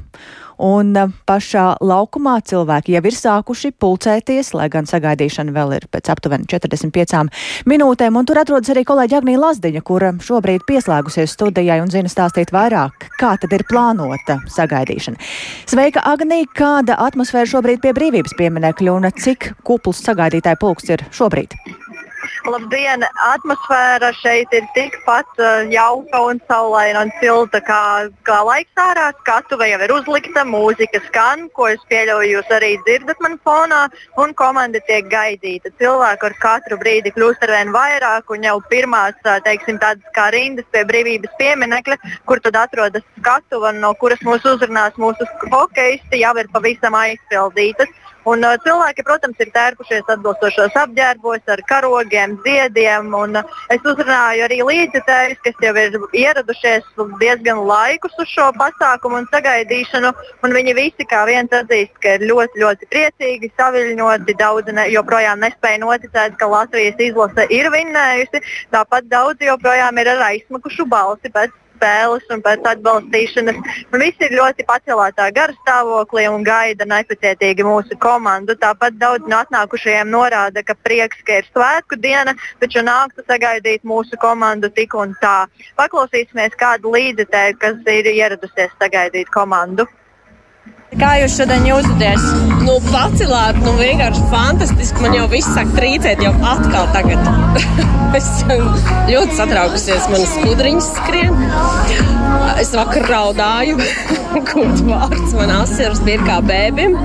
un 0.59 0.97
eh, 0.97 1.13
pašā 1.29 1.67
laukumā 1.85 2.39
cilvēki 2.47 2.97
jau 2.97 3.03
ir 3.09 3.17
sākuši 3.17 3.73
pulcēties, 3.81 4.53
lai 4.57 4.69
gan 4.73 4.89
sagaidīšana 4.89 5.55
vēl 5.57 5.77
ir 5.79 5.89
pēc 5.93 6.11
aptuveni 6.15 6.49
45 6.51 7.31
minūtēm. 7.69 8.17
Un 8.17 8.29
tur 8.29 8.41
atrodas 8.41 8.73
arī 8.73 8.87
kolēģi 8.89 9.19
Agnija 9.21 9.43
Lazdiņa, 9.43 9.85
kura 9.87 10.13
šobrīd 10.23 10.67
pieslēgusies 10.69 11.37
studijai 11.37 11.79
un 11.83 11.91
zina 11.93 12.11
stāstīt 12.11 12.53
vairāk, 12.55 13.09
kā 13.21 13.35
tad 13.41 13.55
ir 13.57 13.67
plānota 13.71 14.41
sagaidīšana. 14.53 15.21
Sveika, 15.71 16.05
Agnija! 16.11 16.51
Kāda 16.57 16.97
atmosfēra 17.07 17.49
šobrīd 17.51 17.83
pie 17.85 17.93
brīvības 17.97 18.37
pieminekļa 18.39 18.95
un 18.97 19.11
cik 19.15 19.53
kupls 19.67 20.03
sagaidītāju 20.07 20.63
pulks 20.63 20.95
ir 20.95 21.05
šobrīd? 21.15 21.59
Labdien! 22.47 23.03
Atmosfēra 23.27 24.13
šeit 24.21 24.53
ir 24.55 24.67
tikpat 24.75 25.41
uh, 25.41 25.65
jauka 25.73 26.21
un 26.29 26.39
saulaina 26.47 27.03
un 27.03 27.11
silta 27.19 27.59
kā, 27.65 28.07
kā 28.29 28.37
laiks 28.47 28.79
ārā. 28.79 29.09
Skatuve 29.23 29.67
jau 29.67 29.81
ir 29.83 29.95
uzlikta, 29.97 30.45
mūzika 30.47 31.01
skan, 31.09 31.49
ko 31.59 31.67
es 31.73 31.83
pieļauju, 31.91 32.37
jūs 32.37 32.53
arī 32.55 32.71
dzirdat 32.87 33.23
man 33.25 33.35
fonā, 33.47 33.83
un 34.23 34.35
komanda 34.39 34.79
tiek 34.87 35.11
gaidīta. 35.11 35.75
Cilvēku 35.83 36.31
ar 36.31 36.39
katru 36.45 36.79
brīdi 36.83 37.11
kļūst 37.17 37.43
arvien 37.49 37.75
vairāk, 37.75 38.31
un 38.31 38.47
jau 38.47 38.57
pirmās, 38.71 39.19
uh, 39.27 39.41
teiksim, 39.47 39.83
tādas 39.83 40.15
kā 40.15 40.31
rindas 40.37 40.71
pie 40.71 40.87
brīvības 40.87 41.35
pieminekļa, 41.43 41.99
kur 42.31 42.43
tad 42.47 42.63
atrodas 42.63 43.07
skatuve, 43.19 43.75
no 43.81 43.91
kuras 43.99 44.23
mūs 44.27 44.47
uzrunās 44.47 44.95
mūsu 45.03 45.27
hokeisti, 45.51 46.23
jau 46.23 46.35
ir 46.39 46.53
pavisam 46.55 46.95
aizpildītas. 47.03 47.91
Un, 48.27 48.43
uh, 48.43 48.57
cilvēki, 48.65 49.05
protams, 49.07 49.39
ir 49.39 49.53
tērpušies 49.55 50.09
atbilstošos 50.11 50.75
apģērbos 50.81 51.51
ar 51.53 51.61
karogiem, 51.71 52.33
ziediem. 52.43 53.13
Un, 53.15 53.39
uh, 53.39 53.59
es 53.71 53.85
uzrunāju 53.87 54.47
arī 54.49 54.59
līdzekļus, 54.67 55.43
kas 55.45 55.61
jau 55.63 55.75
ir 55.79 55.99
ieradušies 56.11 56.89
diezgan 57.21 57.63
laikus 57.69 58.17
uz 58.19 58.33
šo 58.33 58.49
pasākumu 58.59 59.21
un 59.21 59.29
sagaidīšanu. 59.31 60.11
Un 60.43 60.57
viņi 60.59 60.75
visi 60.79 61.07
kā 61.07 61.23
viens 61.31 61.55
atzīst, 61.55 61.95
ka 62.03 62.17
ir 62.19 62.27
ļoti, 62.27 62.65
ļoti 62.65 62.91
priecīgi, 62.91 63.53
saviļņoti. 63.61 64.39
Daudzi 64.43 64.75
ne, 64.75 64.89
joprojām 64.91 65.45
nespēja 65.47 65.85
noticēt, 65.85 66.35
ka 66.41 66.51
Latvijas 66.51 66.99
izlase 67.07 67.47
ir 67.55 67.71
vinnējusi. 67.71 68.43
Tāpat 68.75 69.07
daudzi 69.13 69.47
joprojām 69.53 70.03
ir 70.03 70.11
ar 70.17 70.27
aizsmakušu 70.33 70.89
balsi 70.91 71.31
pēc 71.31 71.55
spēles 71.77 72.27
un 72.35 72.43
pēc 72.43 72.67
atbalstīšanas. 72.73 73.61
Un 73.93 74.03
visi 74.03 74.27
ir 74.27 74.37
ļoti 74.41 74.67
pacelātā 74.69 75.29
gara 75.37 75.55
stāvoklī 75.61 76.27
un 76.33 76.47
gaida 76.47 76.89
nepacietīgi 76.89 77.67
mūsu 77.67 77.99
komandu. 78.03 78.57
Tāpat 78.59 78.99
daudz 78.99 79.29
no 79.31 79.39
atnākušajiem 79.45 80.11
norāda, 80.11 80.65
ka 80.67 80.75
prieks, 80.87 81.23
ka 81.27 81.41
ir 81.43 81.51
svētku 81.53 82.01
diena, 82.01 82.35
taču 82.63 82.83
nāktu 82.87 83.25
sagaidīt 83.29 83.85
mūsu 83.85 84.19
komandu 84.23 84.73
tik 84.73 84.97
un 84.99 85.15
tā. 85.23 85.47
Paklausīsimies 85.79 86.57
kādu 86.59 86.97
līdzekļu, 86.97 87.61
kas 87.61 87.95
ir 87.95 88.11
ieradusies 88.17 88.75
sagaidīt 88.81 89.31
komandu. 89.35 89.87
Kā 90.97 91.11
jūs 91.21 91.35
šodien 91.37 91.67
jūtaties? 91.69 92.23
Nu, 92.65 92.79
pacelāt, 92.89 93.59
nu 93.61 93.75
vienkārši 93.77 94.23
fantastiski. 94.33 95.03
Man 95.05 95.17
jau 95.19 95.27
viss 95.29 95.51
sāk 95.53 95.69
trīcēt, 95.77 96.23
jau 96.25 96.33
atkal 96.49 96.89
tagad. 96.95 97.21
es 98.19 98.31
ļoti 98.49 99.37
satraukusies, 99.37 100.09
manas 100.13 100.33
skudriņas 100.39 100.89
skrien. 100.97 101.37
Es 102.63 102.73
vakar 102.73 103.05
raudāju, 103.11 103.77
kaut 104.51 104.81
vārds 104.89 105.37
man 105.37 105.53
asirs 105.59 106.01
bija 106.07 106.25
kā 106.25 106.41
bēbim. 106.49 106.97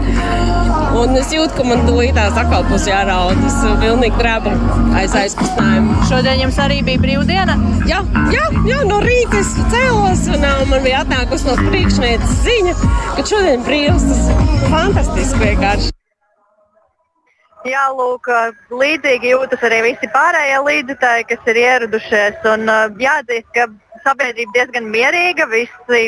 Un 0.91 1.15
es 1.15 1.29
jūtu, 1.31 1.55
ka 1.55 1.63
man 1.67 1.83
tūlītās 1.88 2.36
atkal 2.39 2.65
būs 2.67 2.88
jāraud. 2.89 3.39
Es 3.48 3.60
pilnīgi 3.83 4.17
drebu 4.19 4.51
aiz 5.00 5.15
aizkustinājumu. 5.19 6.00
Šodien 6.10 6.43
jums 6.45 6.60
arī 6.63 6.81
bija 6.88 7.00
brīvdiena? 7.03 7.55
Jā, 7.89 8.01
jā, 8.31 8.48
jā 8.67 8.81
no 8.88 9.00
rīta 9.03 9.39
es 9.39 9.53
cēlos 9.71 10.25
un 10.31 10.43
uh, 10.48 10.63
man 10.69 10.83
bija 10.83 11.03
atnākusi 11.05 11.48
no 11.48 11.55
priekšnieces 11.63 12.43
ziņa, 12.45 12.75
ka 13.17 13.25
šodien 13.31 13.63
brīvs. 13.67 13.80
Ir 13.81 13.95
fantastiski 14.69 15.39
vienkārši. 15.41 15.89
Jā, 17.65 17.88
lūk, 17.97 18.27
līdzīgi 18.73 19.31
jūtas 19.31 19.63
arī 19.65 19.79
visi 19.88 20.09
pārējie 20.13 20.59
līdzekļi, 20.67 21.25
kas 21.29 21.50
ir 21.50 21.59
ieradušies. 21.61 22.45
Un, 22.51 22.69
jāatzīst, 23.01 23.47
ka 23.55 23.65
sabiedrība 24.05 24.53
diezgan 24.57 24.89
mierīga. 24.93 25.50
Visi 25.50 26.01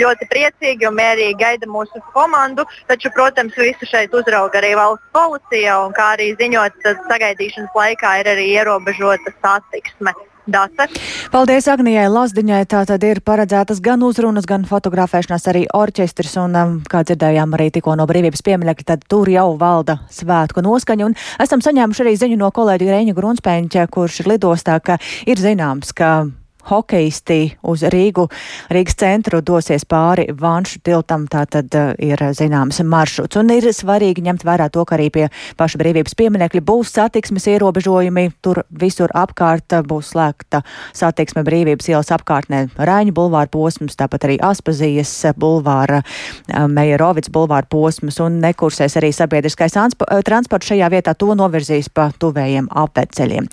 ļoti 0.00 0.28
priecīgi 0.32 0.88
un 0.88 0.96
mierīgi 1.00 1.38
gaida 1.40 1.68
mūsu 1.70 2.00
komandu. 2.12 2.66
Taču, 2.92 3.12
protams, 3.16 3.56
visu 3.56 3.88
šeit 3.88 4.12
uzrauga 4.16 4.60
arī 4.60 4.74
valsts 4.76 5.12
policija. 5.16 5.80
Un, 5.86 5.96
kā 5.96 6.10
arī 6.18 6.34
ziņot, 6.40 6.80
tad 6.84 7.04
sagaidīšanas 7.08 7.76
laikā 7.82 8.18
ir 8.20 8.32
arī 8.34 8.48
ierobežota 8.58 9.32
satiksme. 9.38 10.12
Data. 10.48 10.88
Paldies 11.32 11.68
Agnijai 11.68 12.06
Lazdiņai. 12.08 12.62
Tā 12.72 12.82
tad 12.88 13.04
ir 13.04 13.20
paredzētas 13.24 13.82
gan 13.84 14.02
uzrunas, 14.06 14.48
gan 14.48 14.64
fotografēšanās 14.68 15.44
arī 15.52 15.66
orķestris. 15.76 16.34
Un, 16.40 16.56
um, 16.56 16.74
kā 16.88 17.04
dzirdējām 17.04 17.52
arī 17.58 17.68
tikko 17.74 17.98
no 18.00 18.08
brīvības 18.08 18.44
pieminekļa, 18.46 18.88
tad 18.94 19.04
tur 19.12 19.28
jau 19.28 19.50
valda 19.60 20.00
svētku 20.14 20.64
noskaņa. 20.64 21.10
Un 21.10 21.16
esam 21.44 21.64
saņēmuši 21.64 22.04
arī 22.06 22.16
ziņu 22.24 22.40
no 22.40 22.50
kolēģa 22.54 22.90
Reņa 22.94 23.16
Grunspēņķa, 23.18 23.88
kurš 23.92 24.22
ir 24.24 24.32
lidostā, 24.34 24.80
ka 24.80 24.96
ir 25.28 25.40
zināms, 25.42 25.92
ka 25.92 26.30
hokeisti 26.68 27.56
uz 27.68 27.82
Rīgu, 27.88 28.28
Rīgas 28.72 28.98
centru 29.00 29.40
dosies 29.44 29.86
pāri 29.88 30.28
Vanšu 30.32 30.82
tiltam, 30.84 31.26
tā 31.30 31.44
tad 31.50 31.74
uh, 31.78 31.92
ir 31.98 32.20
zināms 32.36 32.80
maršruts. 32.84 33.38
Un 33.40 33.52
ir 33.54 33.68
svarīgi 33.74 34.24
ņemt 34.26 34.44
vērā 34.46 34.68
to, 34.72 34.84
ka 34.88 34.98
arī 34.98 35.08
pie 35.14 35.26
paša 35.58 35.80
brīvības 35.80 36.16
pieminekļa 36.18 36.64
būs 36.68 36.94
satiksmes 36.96 37.48
ierobežojumi, 37.54 38.28
tur 38.44 38.62
visur 38.68 39.12
apkārt 39.16 39.78
būs 39.88 40.12
slēgta 40.14 40.62
satiksme 40.96 41.44
brīvības 41.46 41.90
ielas 41.92 42.12
apkārtnē 42.14 42.64
Raiņu 42.78 43.14
bulvāra 43.16 43.50
posms, 43.52 43.96
tāpat 43.98 44.28
arī 44.28 44.38
Aspazijas 44.44 45.12
bulvāra, 45.38 46.02
Meierovics 46.48 47.32
bulvāra 47.34 47.68
posms 47.70 48.20
un 48.24 48.40
nekursēs 48.44 48.98
arī 49.00 49.12
sabiedriskais 49.14 49.76
transports 50.24 50.72
šajā 50.72 50.90
vietā 50.92 51.14
to 51.18 51.34
novirzīs 51.38 51.90
pa 51.92 52.10
tuvējiem 52.18 52.70
apveceļiem. 52.84 53.48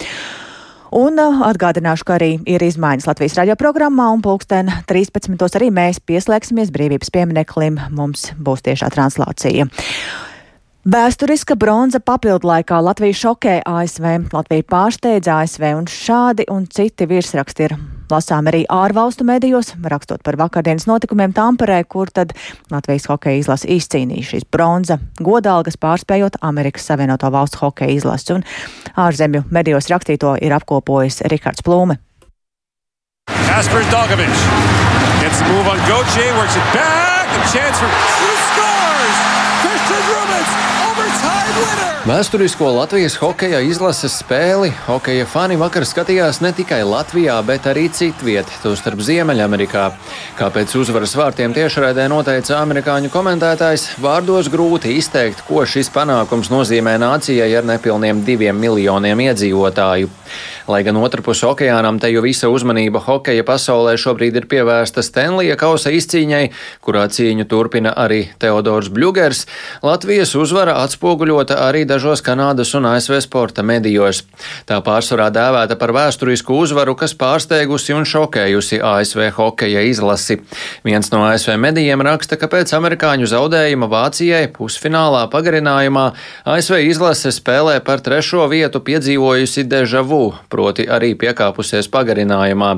Un 0.95 1.19
uh, 1.19 1.41
atgādināšu, 1.43 2.05
ka 2.07 2.13
arī 2.15 2.29
ir 2.47 2.63
izmaiņas 2.63 3.09
Latvijas 3.09 3.33
radio 3.35 3.57
programmā 3.59 4.05
un 4.15 4.21
pulksten 4.23 4.69
13. 4.87 5.35
arī 5.59 5.67
mēs 5.75 5.99
pieslēgsimies 5.99 6.71
brīvības 6.71 7.11
piemineklim. 7.11 7.81
Mums 7.97 8.29
būs 8.39 8.63
tiešā 8.63 8.87
translācija. 8.95 9.67
Vēsturiska 10.85 11.57
bronza 11.59 11.99
papildu 11.99 12.47
laikā 12.47 12.79
Latvija 12.79 13.17
šokē 13.25 13.57
ASV, 13.67 14.07
Latvija 14.37 14.69
pārsteidza 14.71 15.41
ASV 15.41 15.67
un 15.81 15.91
šādi 15.91 16.47
un 16.53 16.69
citi 16.71 17.09
virsraksti 17.09 17.67
ir 17.67 17.77
lasām 18.11 18.49
arī 18.51 18.63
ārvalstu 18.71 19.25
medijos, 19.27 19.73
rakstot 19.83 20.23
par 20.25 20.37
vakardienas 20.39 20.87
notikumiem 20.89 21.33
Tamperē, 21.35 21.81
kur 21.89 22.11
tad 22.13 22.33
Latvijas 22.71 23.07
hokeja 23.11 23.41
izlase 23.41 23.69
izcīnīja 23.75 24.29
šīs 24.31 24.47
bronza 24.51 24.99
godalgas 25.19 25.79
pārspējot 25.81 26.39
Amerikas 26.41 26.87
Savienoto 26.89 27.31
Valstu 27.31 27.63
hokeja 27.63 27.95
izlasi. 27.95 28.37
Un 28.37 28.45
ārzemju 29.07 29.45
medijos 29.51 29.89
rakstīto 29.91 30.35
ir 30.41 30.55
apkopojis 30.57 31.23
Rikards 31.31 31.65
Plūme. 31.65 31.99
Kaspars 33.47 33.87
Dogovičs 33.89 34.45
gets 35.21 35.39
the 35.39 35.47
move 35.49 35.67
on 35.67 35.77
Goche, 35.87 36.25
works 36.37 36.55
it 36.55 36.67
back, 36.73 37.27
a 37.29 37.41
chance 37.53 37.79
for 37.79 38.64
Vēsturisko 42.05 42.67
Latvijas 42.69 43.15
hokeja 43.17 43.57
izlases 43.65 44.19
spēli 44.21 44.67
hokeja 44.85 45.25
fani 45.25 45.55
vakar 45.57 45.87
skatījās 45.89 46.37
ne 46.45 46.51
tikai 46.53 46.83
Latvijā, 46.85 47.39
bet 47.41 47.65
arī 47.65 47.87
citviet, 47.89 48.51
tostarp 48.61 49.01
Ziemeļamerikā. 49.01 49.87
Kā 50.37 50.49
pēc 50.53 50.75
uzvaras 50.77 51.15
vārtiem 51.17 51.55
tiešraidē 51.57 52.05
noteica 52.13 52.59
amerikāņu 52.59 53.09
komentētājs, 53.09 53.87
vārdos 54.05 54.51
grūti 54.53 54.93
izteikt, 54.99 55.41
ko 55.47 55.65
šis 55.65 55.89
panākums 55.95 56.53
nozīmē 56.53 56.93
nācijai 57.01 57.49
ar 57.57 57.65
nepilniem 57.65 58.21
diviem 58.27 58.61
miljoniem 58.61 59.25
iedzīvotāju. 59.25 60.13
Lai 60.65 60.79
gan 60.81 60.97
otrpus 60.97 61.43
okeānam 61.45 61.99
te 62.01 62.09
jau 62.09 62.23
visa 62.25 62.47
uzmanība 62.49 62.97
hokeja 63.05 63.43
pasaulē 63.45 63.91
šobrīd 64.01 64.39
ir 64.39 64.45
pievērsta 64.49 65.03
Stenlija 65.05 65.53
kausa 65.61 65.91
izcīņai, 65.93 66.47
kurā 66.81 67.03
cīņu 67.05 67.45
turpina 67.45 67.91
arī 67.93 68.31
Teodors 68.41 68.89
Bļugers, 68.89 69.43
Latvijas 69.85 70.33
uzvara 70.33 70.79
atspoguļota 70.81 71.59
arī 71.67 71.83
dažos 71.85 72.23
Kanādas 72.25 72.73
un 72.73 72.87
ASV 72.89 73.19
sporta 73.21 73.61
medijos. 73.61 74.23
Tā 74.65 74.79
pārsvarā 74.81 75.27
dēvēta 75.35 75.77
par 75.77 75.93
vēsturisku 75.93 76.57
uzvaru, 76.63 76.97
kas 76.97 77.13
pārsteigusi 77.13 77.93
un 77.93 78.09
šokējusi 78.09 78.81
ASV 78.81 79.29
hokeja 79.37 79.85
izlasi. 79.85 80.39
Viens 80.81 81.13
no 81.13 81.21
ASV 81.27 81.59
medijiem 81.61 82.01
raksta, 82.09 82.41
ka 82.41 82.49
pēc 82.49 82.73
amerikāņu 82.79 83.29
zaudējuma 83.35 83.91
Vācijai 83.93 84.49
pusfinālā 84.57 85.27
pagarinājumā 85.29 86.09
ASV 86.57 86.81
izlase 86.89 87.29
spēlē 87.37 87.77
par 87.85 88.01
trešo 88.01 88.49
vietu 88.49 88.81
piedzīvojusi 88.81 89.69
deja 89.69 90.01
vu 90.01 90.33
proti 90.55 90.87
arī 90.87 91.11
piekāpusies 91.19 91.89
pagarinājumā. 91.91 92.71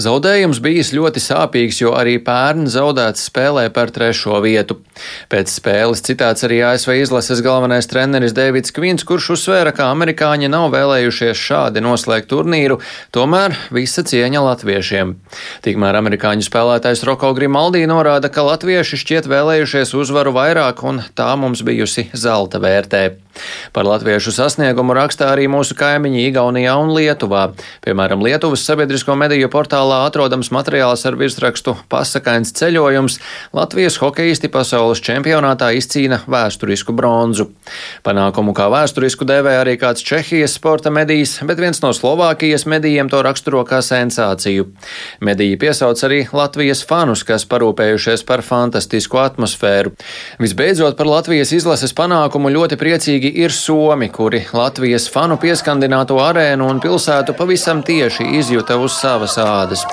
Zaudējums 0.00 0.60
bijis 0.62 0.92
ļoti 0.94 1.22
sāpīgs, 1.22 1.80
jo 1.82 1.94
arī 1.98 2.16
pērn 2.22 2.68
zaudēts 2.70 3.26
spēlē 3.28 3.66
par 3.74 3.90
trešo 3.94 4.38
vietu. 4.44 4.78
Pēc 5.32 5.50
spēles 5.50 6.04
citāts 6.06 6.46
arī 6.46 6.60
ASV 6.68 6.94
izlases 7.00 7.42
galvenais 7.44 7.88
treneris 7.90 8.36
Dēvids 8.36 8.74
Kvins, 8.74 9.06
kurš 9.06 9.32
uzsvēra, 9.34 9.74
ka 9.74 9.90
amerikāņi 9.90 10.50
nav 10.52 10.70
vēlējušies 10.74 11.42
šādi 11.48 11.82
noslēgt 11.84 12.30
turnīru, 12.30 12.78
tomēr 13.14 13.56
visa 13.74 14.06
cieņa 14.06 14.44
latviešiem. 14.48 15.16
Tikmēr 15.66 15.98
amerikāņu 15.98 16.46
spēlētājs 16.46 17.04
Roko 17.08 17.34
Grimaldi 17.34 17.84
norāda, 17.90 18.30
ka 18.30 18.46
latvieši 18.46 19.00
šķiet 19.02 19.30
vēlējušies 19.30 19.96
uzvaru 19.98 20.36
vairāk 20.38 20.86
un 20.86 21.02
tā 21.18 21.32
mums 21.40 21.66
bijusi 21.66 22.08
zelta 22.14 22.62
vērtē. 22.62 23.23
Par 23.74 23.86
latviešu 23.88 24.32
sasniegumu 24.34 24.94
rakstā 24.96 25.30
arī 25.34 25.48
mūsu 25.50 25.76
kaimiņi 25.78 26.24
Igaunijā 26.28 26.74
un 26.80 26.92
Lietuvā. 26.94 27.46
Piemēram, 27.84 28.22
Lietuvas 28.24 28.64
sabiedrisko 28.66 29.16
mediju 29.18 29.50
portālā 29.52 30.04
atrodams 30.08 30.52
materiāls 30.54 31.04
ar 31.08 31.18
virsrakstu 31.20 31.76
Pasakains 31.92 32.54
ceļojums 32.56 33.18
Latvijas 33.56 33.98
hokeisti 34.02 34.50
pasaules 34.52 35.02
čempionātā 35.04 35.72
izcīna 35.78 36.20
vēsturisku 36.30 36.94
bronzu. 36.96 37.50
Panākumu 38.06 38.54
kā 38.56 38.68
vēsturisku 38.72 39.26
dēvē 39.28 39.56
arī 39.62 39.76
kāds 39.80 40.04
Čehijas 40.06 40.56
sporta 40.58 40.92
medijs, 40.94 41.36
bet 41.46 41.60
viens 41.62 41.80
no 41.82 41.92
Slovākijas 41.96 42.66
medijiem 42.70 43.10
to 43.12 43.22
raksturo 43.24 43.64
kā 43.68 43.80
sensāciju. 43.84 44.68
Mediji 45.24 45.58
piesauc 45.60 46.00
arī 46.06 46.20
Latvijas 46.32 46.84
fanus, 46.86 47.24
kas 47.26 47.46
parūpējušies 47.50 48.24
par 48.28 48.44
fantastisku 48.46 49.20
atmosfēru. 49.22 49.94
Visbeidzot, 50.42 50.96
par 50.98 51.10
Latvijas 51.10 51.54
izlases 51.56 51.94
panākumu 51.96 52.52
ļoti 52.54 52.78
priecīgi 52.80 53.23
ir 53.28 53.52
Somi, 53.52 54.08
kuri 54.12 54.42
Latvijas 54.52 55.08
fanu 55.12 55.38
pieskandināto 55.40 56.18
arēnu 56.22 56.68
un 56.70 56.82
pilsētu 56.84 57.36
pavisam 57.38 57.82
tieši 57.86 58.26
izjuta 58.40 58.76
uz 58.80 58.98
savas 59.00 59.38
ādas. 59.40 59.86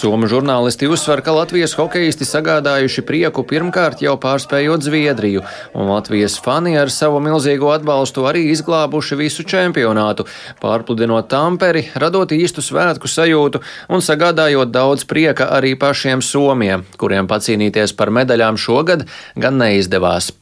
Somu 0.00 0.24
žurnālisti 0.30 0.88
uzsver, 0.88 1.20
ka 1.20 1.34
Latvijas 1.36 1.74
hokeisti 1.76 2.24
sagādājuši 2.24 3.02
prieku 3.04 3.42
pirmkārt 3.44 4.00
jau 4.00 4.14
pārspējot 4.22 4.86
Zviedriju, 4.86 5.42
un 5.76 5.90
Latvijas 5.92 6.38
fani 6.40 6.72
ar 6.80 6.88
savu 6.94 7.18
milzīgo 7.20 7.68
atbalstu 7.74 8.24
arī 8.30 8.46
izglābuši 8.54 9.18
visu 9.20 9.44
čempionātu, 9.44 10.24
pārpludinot 10.64 11.28
tamperi, 11.28 11.84
radot 12.00 12.32
īstu 12.32 12.64
svētku 12.64 13.12
sajūtu 13.12 13.60
un 13.92 14.00
sagādājot 14.00 14.72
daudz 14.72 15.04
prieka 15.04 15.50
arī 15.60 15.76
pašiem 15.76 16.24
Somiem, 16.24 16.88
kuriem 16.96 17.28
pacīnīties 17.28 17.92
par 17.92 18.08
medaļām 18.08 18.56
šogad 18.56 19.04
gan 19.36 19.60
neizdevās. 19.60 20.32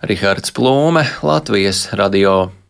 Rihards 0.00 0.56
Plūme, 0.56 1.04
Latvijas 1.20 1.90
radio. 1.92 2.63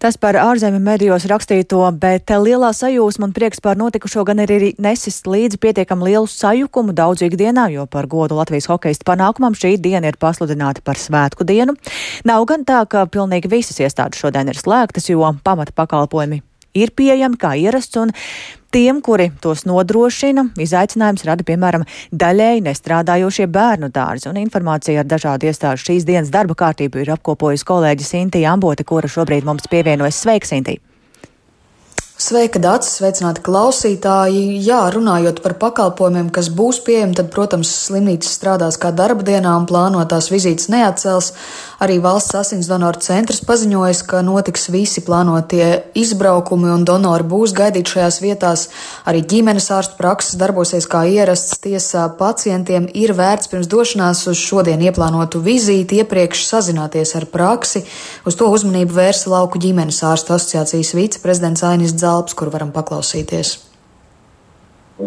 Tas 0.00 0.16
par 0.20 0.38
ārzemju 0.40 0.80
medijos 0.82 1.26
rakstīto, 1.28 1.82
bet 2.00 2.30
lielā 2.30 2.70
sajūsma 2.76 3.28
un 3.28 3.34
prieks 3.36 3.62
par 3.64 3.78
notikušo 3.80 4.24
gan 4.28 4.42
ir 4.44 4.52
arī 4.56 4.70
nesis 4.80 5.22
līdzi 5.28 5.60
pietiekam 5.60 6.04
lielu 6.06 6.28
sajukumu 6.30 6.94
daudz 6.96 7.24
ikdienā, 7.26 7.68
jo 7.74 7.86
par 7.90 8.08
godu 8.10 8.38
Latvijas 8.38 8.70
hokeistu 8.70 9.06
panākumam 9.08 9.56
šī 9.56 9.76
diena 9.82 10.08
ir 10.10 10.20
pasludināta 10.20 10.84
par 10.84 11.00
svētku 11.00 11.44
dienu. 11.48 11.76
Nav 12.24 12.46
gan 12.48 12.64
tā, 12.68 12.84
ka 12.88 13.04
pilnīgi 13.10 13.50
visas 13.52 13.80
iestādes 13.82 14.20
šodien 14.22 14.48
ir 14.48 14.60
slēgtas, 14.60 15.10
jo 15.12 15.34
pamata 15.44 15.76
pakalpojumi 15.76 16.40
ir 16.74 16.92
pieejami 16.94 17.38
kā 17.40 17.54
ierasts, 17.58 17.98
un 17.98 18.12
Tiem, 18.70 19.00
kuri 19.02 19.32
tos 19.42 19.64
nodrošina, 19.66 20.44
izaicinājums 20.62 21.24
rada 21.26 21.42
piemēram 21.42 21.82
daļēji 22.14 22.60
nestrādājošie 22.68 23.48
bērnu 23.50 23.88
dārzi, 23.90 24.28
un 24.30 24.38
informācija 24.38 25.02
ar 25.02 25.08
dažādu 25.10 25.48
iestāžu 25.50 25.88
šīs 25.88 26.06
dienas 26.06 26.30
darba 26.30 26.54
kārtību 26.54 27.02
ir 27.02 27.10
apkopojusi 27.16 27.66
kolēģi 27.66 28.06
Sintīja 28.06 28.52
Ambote, 28.54 28.86
kura 28.86 29.10
šobrīd 29.10 29.48
mums 29.48 29.66
pievienojas. 29.72 30.22
Sveika, 30.22 30.46
Sintīja! 30.52 30.84
Sveika, 32.20 32.60
Dārts! 32.62 32.92
Sveicināti 33.00 33.40
klausītāji! 33.42 34.60
Jā, 34.62 34.84
runājot 34.94 35.38
par 35.42 35.54
pakalpojumiem, 35.58 36.28
kas 36.30 36.50
būs 36.52 36.82
pieejami, 36.86 37.16
tad, 37.16 37.30
protams, 37.32 37.70
slimnīcas 37.88 38.34
strādās 38.36 38.76
kā 38.78 38.90
darba 38.94 39.24
dienā 39.24 39.54
un 39.56 39.64
plānotās 39.66 40.28
vizītes 40.30 40.68
neatcels. 40.70 41.32
Arī 41.80 41.94
valsts 42.04 42.34
asins 42.36 42.66
donoru 42.68 43.00
centrs 43.00 43.38
paziņojas, 43.48 44.02
ka 44.04 44.18
notiks 44.20 44.66
visi 44.68 45.00
plānotie 45.00 45.68
izbraukumi 45.96 46.68
un 46.74 46.84
donori 46.84 47.24
būs 47.30 47.54
gaidīti 47.56 47.94
šajās 47.94 48.18
vietās. 48.20 48.64
Arī 49.08 49.22
ģimenes 49.24 49.70
ārstu 49.72 49.96
prakses 49.96 50.36
darbosies 50.36 50.84
kā 50.90 51.06
ierasts. 51.08 51.56
Tiesā 51.64 52.04
pacientiem 52.18 52.90
ir 52.92 53.14
vērts 53.16 53.48
pirms 53.48 53.72
došanās 53.72 54.26
uz 54.28 54.36
šodien 54.36 54.84
ieplānotu 54.84 55.40
vizīti 55.40 56.02
iepriekš 56.04 56.44
sazināties 56.50 57.16
ar 57.16 57.30
praksi. 57.32 57.86
Uz 58.28 58.36
to 58.36 58.52
uzmanību 58.52 59.00
vērsa 59.00 59.32
Lauku 59.32 59.62
ģimenes 59.64 60.04
ārstu 60.04 60.36
asociācijas 60.36 60.92
viceprezidents 61.00 61.64
Ainis 61.64 61.96
telpas, 61.96 62.36
kur 62.36 62.52
varam 62.52 62.76
paklausīties? 62.76 63.69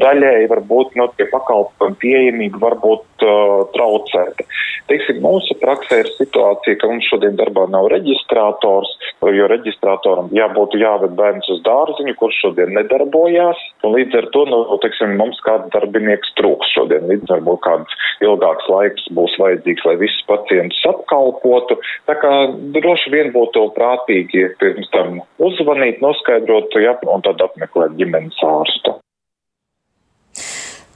Daļēji 0.02 0.50
varbūt 0.52 0.96
no 1.00 1.08
tie 1.18 1.28
pakalpojumi 1.32 2.00
pieejamība 2.02 2.62
varbūt 2.64 3.26
uh, 3.26 3.66
traucēta. 3.76 4.46
Teiksim, 4.90 5.22
mūsu 5.24 5.56
praksē 5.62 6.02
ir 6.02 6.10
situācija, 6.18 6.78
ka 6.82 6.90
mums 6.90 7.08
šodien 7.08 7.38
darbā 7.40 7.64
nav 7.72 7.88
reģistrators, 7.94 8.90
jo 9.24 9.46
reģistratoram 9.48 10.28
jābūt 10.36 10.76
jāved 10.82 11.14
bērns 11.20 11.48
uz 11.54 11.62
dārziņu, 11.64 12.16
kurš 12.20 12.42
šodien 12.44 12.74
nedarbojās, 12.76 13.62
un 13.88 13.96
līdz 13.96 14.20
ar 14.20 14.28
to, 14.36 14.44
nu, 14.52 14.60
teiksim, 14.84 15.16
mums 15.20 15.40
kāds 15.46 15.72
darbinieks 15.76 16.34
trūks 16.40 16.74
šodien, 16.76 17.08
līdz 17.12 17.32
varbūt 17.32 17.64
kāds 17.64 17.96
ilgāks 18.28 18.68
laiks 18.74 19.08
būs 19.16 19.38
vajadzīgs, 19.40 19.88
lai 19.88 19.96
visus 20.04 20.28
pacientus 20.28 20.84
apkalpotu. 20.92 21.80
Tā 22.10 22.18
kā 22.20 22.34
droši 22.76 23.16
vien 23.16 23.32
būtu 23.36 23.70
prātīgi 23.78 24.50
pirms 24.60 24.92
tam 24.96 25.22
uzzvanīt, 25.44 26.04
noskaidrot, 26.04 26.76
ja, 26.84 26.98
un 27.08 27.24
tad 27.24 27.42
apmeklēt 27.48 27.96
ģimenes 28.00 28.44
ārstu. 28.44 28.98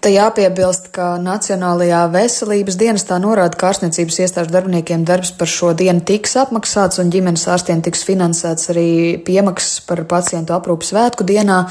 Te 0.08 0.14
jāpiebilst, 0.14 0.86
ka 0.96 1.18
Nacionālajā 1.20 2.06
veselības 2.14 2.78
dienestā 2.80 3.18
norāda, 3.20 3.58
ka 3.60 3.74
ārstniecības 3.74 4.22
iestāžu 4.24 4.54
darbiniekiem 4.54 5.02
darbs 5.04 5.34
par 5.36 5.52
šo 5.52 5.74
dienu 5.76 6.00
tiks 6.08 6.38
apmaksāts 6.40 7.02
un 7.04 7.12
ģimenes 7.12 7.44
ārstiem 7.52 7.82
tiks 7.84 8.06
finansēts 8.08 8.72
arī 8.72 8.88
piemaksas 9.28 9.82
par 9.84 10.06
pacientu 10.08 10.56
aprūpu 10.56 10.88
svētku 10.88 11.28
dienā. 11.28 11.66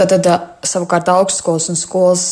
Tātad 0.00 0.24
savukārt 0.64 1.10
augstskolas 1.12 1.66
un 1.68 1.76
skolas 1.76 2.22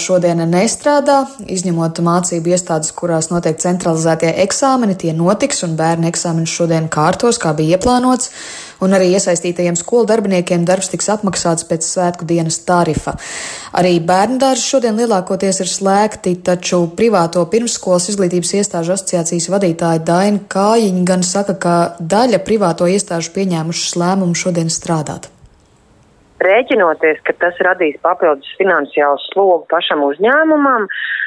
šodien 0.00 0.40
nestrādā, 0.48 1.18
izņemot 1.44 2.00
mācību 2.06 2.54
iestādes, 2.54 2.94
kurās 2.96 3.28
notiek 3.28 3.58
centralizētie 3.60 4.30
eksāmeni, 4.46 4.96
tie 4.96 5.12
notiks 5.12 5.60
un 5.66 5.74
bērnu 5.76 6.08
eksāmeni 6.08 6.48
šodien 6.48 6.88
kārtos, 6.88 7.36
kā 7.42 7.52
bija 7.58 7.76
ieplānots. 7.76 8.32
Un 8.80 8.96
arī 8.96 9.10
iesaistītajiem 9.18 9.76
skolu 9.76 10.08
darbiniekiem 10.08 10.64
darbs 10.64 10.88
tiks 10.88 11.10
apmaksāts 11.12 11.68
pēc 11.68 11.84
svētku 11.84 12.24
dienas 12.30 12.62
tarifa. 12.64 13.18
Arī 13.76 13.98
bērnu 14.00 14.40
dārzi 14.40 14.64
šodien 14.72 14.96
lielākoties 14.96 15.60
ir 15.64 15.68
slēgti, 15.68 16.38
taču 16.48 16.86
privāto 16.96 17.44
pirmsskolas 17.52 18.08
izglītības 18.14 18.54
iestāžu 18.62 18.96
asociācijas 18.96 19.50
vadītāja 19.52 20.06
Daina 20.12 20.46
Kājiņa 20.48 21.08
gan 21.12 21.26
saka, 21.26 21.58
ka 21.60 21.80
daļa 22.00 22.40
privāto 22.46 22.88
iestāžu 22.88 23.34
pieņēmušas 23.36 23.98
lēmumu 24.00 24.38
šodien 24.46 24.72
strādāt 24.72 25.34
rēķinoties, 26.44 27.20
ka 27.26 27.34
tas 27.42 27.58
radīs 27.66 27.98
papildus 28.04 28.50
finansiālu 28.60 29.20
slogu 29.28 29.66
pašam 29.72 30.04
uzņēmumam, 30.06 30.86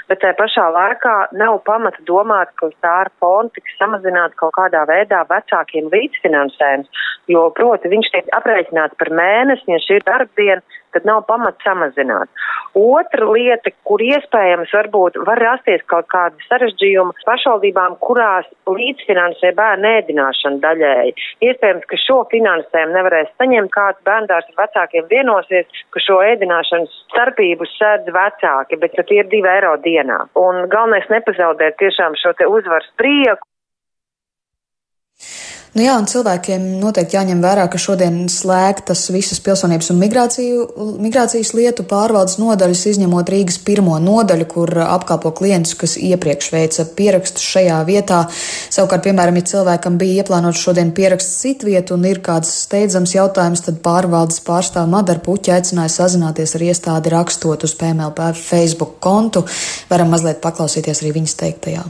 bet 0.10 0.22
tajā 0.24 0.38
pašā 0.40 0.68
laikā 0.76 1.16
nav 1.40 1.60
pamata 1.68 2.04
domāt, 2.08 2.52
ka 2.60 2.72
tā 2.84 2.94
ar 3.06 3.12
fondu 3.22 3.56
tiks 3.58 3.78
samazināt 3.80 4.36
kaut 4.40 4.56
kādā 4.58 4.84
veidā 4.90 5.24
vecākiem 5.30 5.90
līdzfinansējums, 5.94 7.04
jo, 7.32 7.48
proti, 7.58 7.92
viņš 7.92 8.12
tiek 8.16 8.32
aprēķināts 8.40 9.00
par 9.00 9.14
mēnesi, 9.22 9.68
ja 9.72 9.82
šī 9.86 10.00
ir 10.00 10.08
darbdiena, 10.08 10.80
tad 10.96 11.08
nav 11.08 11.24
pamata 11.30 11.58
samazināt. 11.66 12.30
Otra 12.78 13.28
lieta, 13.28 13.72
kur 13.88 14.02
iespējams 14.04 14.72
varbūt 14.76 15.20
var 15.28 15.42
rasties 15.44 15.84
kaut 15.92 16.08
kādi 16.12 16.40
sarežģījumi 16.48 17.26
pašvaldībām, 17.28 17.98
kurās 18.04 18.48
līdzfinansē 18.70 19.52
bērnu 19.58 19.92
ēdināšanu 19.98 20.62
daļēji. 20.64 21.16
Iespējams, 21.50 21.88
ka 21.92 22.00
šo 22.06 22.22
finansējumu 22.32 22.96
nevarēs 22.96 23.34
saņemt 23.42 23.74
kāds 23.76 24.04
bērndārs 24.08 24.50
ar 24.54 24.64
vecākiem 24.64 25.10
vienosies, 25.12 25.84
ka 25.92 26.04
šo 26.04 26.22
ēdināšanas 26.32 26.98
starpību 27.10 27.68
sēdz 27.76 28.12
vecāki, 28.16 28.80
bet 28.82 29.00
tie 29.02 29.22
ir 29.22 29.32
divi 29.32 29.52
eiro 29.52 29.76
dienā. 29.84 30.24
Un 30.40 30.68
galvenais 30.72 31.08
nepazaudēt 31.12 31.80
tiešām 31.82 32.16
šo 32.24 32.36
te 32.40 32.48
uzvaras 32.48 32.88
prieku. 33.00 33.48
Nu 35.72 35.86
jā, 35.86 35.94
un 35.96 36.04
cilvēkiem 36.04 36.64
noteikti 36.82 37.16
jāņem 37.16 37.40
vērā, 37.40 37.64
ka 37.72 37.80
šodien 37.80 38.26
slēgtas 38.28 39.06
visas 39.16 39.40
pilsonības 39.40 39.88
un 39.94 40.02
migrācijas 40.02 41.54
lietu 41.56 41.86
pārvaldes 41.88 42.36
nodaļas, 42.42 42.82
izņemot 42.92 43.32
Rīgas 43.32 43.56
pirmo 43.64 43.96
nodaļu, 44.04 44.48
kur 44.52 44.74
apkalpo 44.84 45.32
klientus, 45.38 45.78
kas 45.80 45.94
iepriekš 45.96 46.50
veica 46.52 46.86
pierakstus 46.98 47.48
šajā 47.54 47.78
vietā. 47.88 48.26
Savukārt, 48.68 49.06
piemēram, 49.08 49.40
ja 49.40 49.48
cilvēkam 49.54 49.96
bija 50.02 50.26
ieplānots 50.26 50.60
šodien 50.60 50.92
pieraksts 50.98 51.40
citvietu 51.46 51.96
un 51.96 52.04
ir 52.12 52.20
kāds 52.20 52.52
steidzams 52.66 53.16
jautājums, 53.16 53.64
tad 53.64 53.80
pārvaldes 53.88 54.44
pārstāv 54.44 54.92
Madara 54.92 55.24
Puķa 55.24 55.56
aicināja 55.62 55.96
sazināties 55.96 56.58
ar 56.60 56.68
iestādi 56.68 57.16
rakstot 57.16 57.64
uz 57.64 57.80
PMLP 57.80 58.34
Facebook 58.44 59.00
kontu. 59.00 59.48
Varam 59.88 60.12
mazliet 60.12 60.44
paklausīties 60.44 61.06
arī 61.06 61.16
viņas 61.22 61.40
teiktajā 61.46 61.88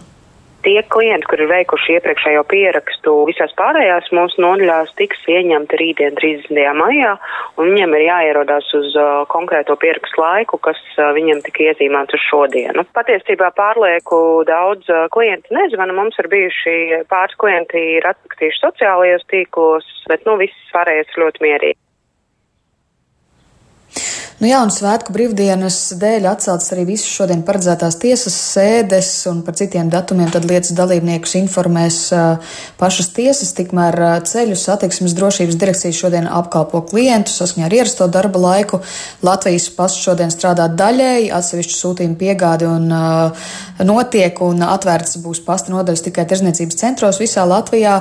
tie 0.64 0.84
klienti, 0.94 1.28
kuri 1.30 1.46
ir 1.46 1.52
veikuši 1.52 1.96
iepriekšējo 1.98 2.44
pierakstu 2.50 3.14
visās 3.30 3.54
pārējās 3.60 4.10
mūsu 4.16 4.42
nodaļās, 4.44 4.94
tiks 5.00 5.22
ieņemti 5.32 5.80
rītdien 5.82 6.18
30. 6.20 6.62
maijā, 6.78 7.16
un 7.58 7.72
viņiem 7.72 7.96
ir 7.98 8.06
jāierodās 8.08 8.70
uz 8.78 8.96
uh, 8.96 9.12
konkrēto 9.34 9.76
pierakstu 9.82 10.22
laiku, 10.22 10.62
kas 10.68 10.80
uh, 10.98 11.12
viņiem 11.18 11.44
tika 11.46 11.68
iezīmēts 11.70 12.18
uz 12.18 12.26
šodienu. 12.30 12.86
Patiesībā 12.98 13.52
pārlieku 13.58 14.22
daudz 14.50 14.90
uh, 14.92 15.08
klienti 15.14 15.54
nezvana, 15.58 15.96
mums 15.98 16.20
ir 16.22 16.30
bijuši 16.32 17.06
pāris 17.12 17.38
klienti 17.42 17.86
ir 17.98 18.10
atsakstījuši 18.14 18.66
sociālajos 18.66 19.30
tīklos, 19.34 19.88
bet 20.12 20.28
nu 20.30 20.38
viss 20.42 20.76
pārējais 20.76 21.18
ļoti 21.22 21.48
mierīgi. 21.48 21.80
Nu 24.42 24.48
jā, 24.50 24.58
un 24.66 24.72
svētku 24.74 25.14
brīvdienas 25.14 25.76
dēļ 26.02 26.24
atceltas 26.32 26.72
arī 26.74 26.88
visas 26.88 27.12
šodien 27.14 27.44
paredzētās 27.46 28.00
tiesas 28.02 28.34
sēdes, 28.34 29.10
un 29.30 29.44
par 29.46 29.54
citiem 29.60 29.92
datumiem 29.94 30.32
tad 30.34 30.48
lietas 30.50 30.74
dalībniekus 30.74 31.36
informēs 31.38 32.00
pašas 32.80 33.12
tiesas. 33.14 33.52
Tikmēr 33.60 34.00
ceļu 34.26 34.58
satiksmes 34.58 35.14
drošības 35.20 35.60
direkcija 35.62 35.94
šodien 35.94 36.26
apkalpo 36.26 36.82
klientu 36.90 37.30
saskaņā 37.36 37.68
ar 37.70 37.78
ierasto 37.78 38.10
darba 38.10 38.42
laiku. 38.42 38.82
Latvijas 39.22 39.70
pasts 39.78 40.02
šodien 40.08 40.34
strādā 40.34 40.66
daļēji, 40.74 41.30
atsevišķu 41.38 41.78
sūtījumu 41.78 42.18
piegādi 42.26 42.66
un 42.66 42.90
uh, 42.90 43.48
notiek, 43.86 44.42
un 44.42 44.66
atvērts 44.66 45.22
būs 45.22 45.46
pasta 45.46 45.70
nodaļas 45.70 46.08
tikai 46.10 46.26
tirzniecības 46.34 46.82
centros 46.82 47.22
visā 47.22 47.46
Latvijā. 47.46 48.00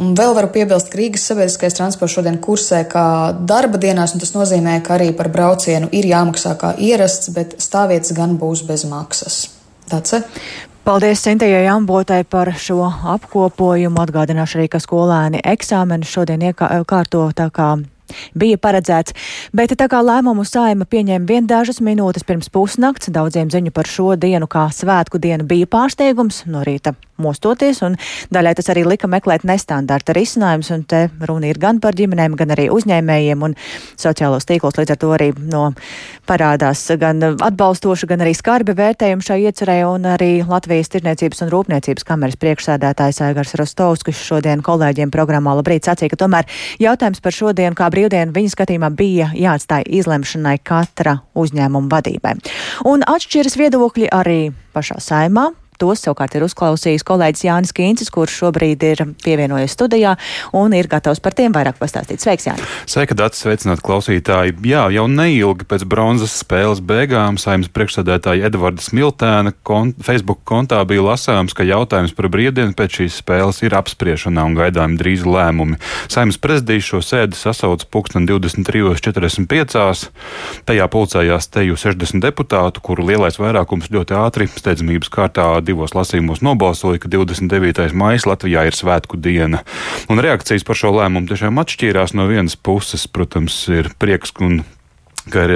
Un 0.00 0.14
vēl 0.16 0.32
varu 0.32 0.48
piebilst, 0.54 0.88
ka 0.88 0.96
Rīgas 0.96 1.26
sabiedriskais 1.28 1.74
transports 1.76 2.14
šodien 2.14 2.38
kursē 2.40 2.84
kā 2.88 3.02
darba 3.44 3.76
dienās, 3.82 4.14
un 4.14 4.22
tas 4.22 4.30
nozīmē, 4.32 4.78
ka 4.86 4.94
arī 4.96 5.10
par 5.18 5.28
braucienu 5.34 5.79
ir 5.92 6.08
jāmaksā 6.10 6.56
kā 6.60 6.74
ierasts, 6.78 7.32
bet 7.36 7.56
stāvvietas 7.62 8.12
gan 8.16 8.36
būs 8.40 8.64
bez 8.68 8.84
maksas. 8.90 9.46
Tāds. 9.90 10.20
Paldies 10.84 11.22
Sintējai 11.24 11.66
Ambotai 11.70 12.22
par 12.24 12.52
šo 12.56 12.82
apkopojumu. 13.14 14.00
Atgādināšu 14.00 14.60
arī, 14.60 14.68
ka 14.72 14.80
skolēni 14.80 15.42
eksāmenu 15.44 16.08
šodien 16.08 16.42
iekārto 16.50 17.26
tā 17.36 17.50
kā 17.54 17.74
bija 18.34 18.60
paredzēts, 18.60 19.14
bet 19.56 19.74
tā 19.78 19.88
kā 19.90 20.02
lēmumu 20.04 20.46
saima 20.48 20.88
pieņēma 20.88 21.28
vien 21.28 21.46
dažas 21.50 21.82
minūtes 21.84 22.26
pirms 22.26 22.50
pusnakts, 22.52 23.12
daudziem 23.12 23.50
ziņu 23.52 23.74
par 23.74 23.88
šo 23.90 24.14
dienu 24.20 24.48
kā 24.50 24.68
svētku 24.74 25.20
dienu 25.22 25.46
bija 25.48 25.68
pārsteigums 25.70 26.44
no 26.50 26.64
rīta 26.66 26.94
mostoties, 27.20 27.82
un 27.84 27.96
daļai 28.32 28.54
tas 28.58 28.70
arī 28.72 28.84
lika 28.88 29.08
meklēt 29.10 29.44
nestandarta 29.48 30.14
risinājumus, 30.16 30.72
un 30.74 30.84
te 30.88 31.02
runa 31.28 31.50
ir 31.50 31.60
gan 31.60 31.80
par 31.82 31.96
ģimenēm, 31.98 32.36
gan 32.40 32.54
arī 32.56 32.68
uzņēmējiem, 32.72 33.44
un 33.44 33.56
sociālos 34.00 34.48
tīklos 34.48 34.78
līdz 34.80 34.94
ar 34.94 35.00
to 35.00 35.12
arī 35.16 35.30
no 35.36 35.70
parādās 36.28 36.86
gan 37.00 37.22
atbalstoši, 37.32 38.08
gan 38.10 38.24
arī 38.24 38.34
skarbi 38.36 38.74
vērtējumi 38.78 39.26
šai 39.26 39.40
iecerē, 39.50 39.78
un 39.90 40.08
arī 40.14 40.30
Latvijas 40.48 40.92
tirniecības 40.94 41.44
un 41.44 41.52
rūpniecības 41.54 42.06
kameras 42.08 42.40
priekšsēdētājs 42.40 43.22
Aigars 43.28 43.56
Rostovs, 43.60 44.04
kas 44.06 44.20
šodien 44.24 44.64
kolēģiem 44.66 45.12
programmā 45.14 45.56
labrīt 45.58 45.88
sacīja, 45.88 46.14
ka 46.14 46.22
tomēr 46.24 46.48
jautājums 46.82 47.22
par 47.24 47.36
šodienu 47.36 47.78
kā 47.78 47.90
brīvdienu 48.00 48.32
viņa 48.32 48.52
skatījumā 48.54 48.88
bija 48.96 49.30
jāatstāja 49.36 49.88
izlemšanai 50.00 50.58
katra 50.64 51.18
uzņēmuma 51.36 51.90
vadībai. 51.92 52.36
Un 52.88 53.04
atšķiras 53.04 53.58
viedokļi 53.60 54.08
arī 54.12 54.52
pašā 54.74 55.00
saimā. 55.04 55.50
Tos 55.80 56.02
savukārt 56.04 56.34
ir 56.36 56.44
uzklausījis 56.44 57.06
kolēģis 57.08 57.46
Jānis 57.46 57.72
Kīncis, 57.72 58.10
kurš 58.12 58.34
šobrīd 58.42 58.82
ir 58.84 59.00
pievienojies 59.24 59.72
studijā 59.72 60.12
un 60.56 60.74
ir 60.76 60.90
gatavs 60.92 61.22
par 61.24 61.32
tiem 61.36 61.54
vairāk 61.56 61.78
pastāstīt. 61.80 62.20
Sveiks, 62.20 62.44
Jānis! 62.50 62.74
Sveika, 62.84 63.16
Dārts! 63.16 63.40
Sveicināt 63.40 63.80
klausītāji! 63.80 64.58
Jā, 64.68 64.82
jau 64.92 65.06
neilgi 65.08 65.64
pēc 65.70 65.86
bronzas 65.88 66.34
spēles 66.42 66.82
beigām 66.84 67.38
saimnes 67.40 67.70
priekšsēdētāja 67.72 68.50
Edvarda 68.50 68.84
Smiltēna 68.84 69.54
kont 69.64 70.02
Facebook 70.04 70.42
kontā 70.44 70.82
bija 70.84 71.06
lasāms, 71.06 71.56
ka 71.56 71.64
jautājums 71.64 72.12
par 72.18 72.28
brīvdienu 72.28 72.76
pēc 72.76 73.00
šīs 73.00 73.16
spēles 73.22 73.62
ir 73.64 73.78
apspriešanā 73.78 74.44
un 74.50 74.58
gaidām 74.58 74.98
drīz 75.00 75.24
lēmumi. 75.24 75.80
Saimnes 76.12 76.36
prezidijs 76.42 76.90
šo 76.90 77.00
sēdi 77.00 77.40
pulksten 77.88 78.28
23.45. 78.28 80.04
Tajā 80.68 80.90
pulcējās 80.92 81.48
teju 81.56 81.80
60 81.80 82.20
deputātu, 82.20 82.84
kuru 82.84 83.08
lielais 83.08 83.40
vairākums 83.40 83.88
ļoti 83.88 84.16
ātri 84.20 84.50
steidzamības 84.52 85.08
kārtā 85.16 85.48
divos 85.70 85.94
lasījumos 85.96 86.42
nobalsoja, 86.44 87.00
ka 87.02 87.10
29. 87.12 87.94
maija 87.96 88.26
Latvijā 88.28 88.66
ir 88.68 88.76
svētku 88.76 89.20
diena. 89.20 89.62
Un 90.10 90.22
reakcijas 90.22 90.66
par 90.66 90.78
šo 90.78 90.92
lēmumu 90.98 91.30
tiešām 91.30 91.62
atšķīrās 91.62 92.16
no 92.18 92.28
vienas 92.30 92.58
puses. 92.58 93.06
Protams, 93.10 93.62
ir 93.72 93.90
prieks 94.02 94.34
un 94.42 94.60
ka 95.30 95.44
ir 95.46 95.52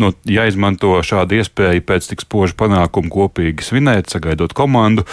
nu, 0.00 0.10
jāizmanto 0.26 0.90
šāda 1.06 1.38
iespēja 1.38 1.82
pēc 1.86 2.08
tik 2.10 2.24
spoža 2.24 2.56
panākuma 2.58 3.10
kopīgi 3.12 3.64
svinēt, 3.64 4.10
sagaidot 4.12 4.52
komandu. 4.56 5.06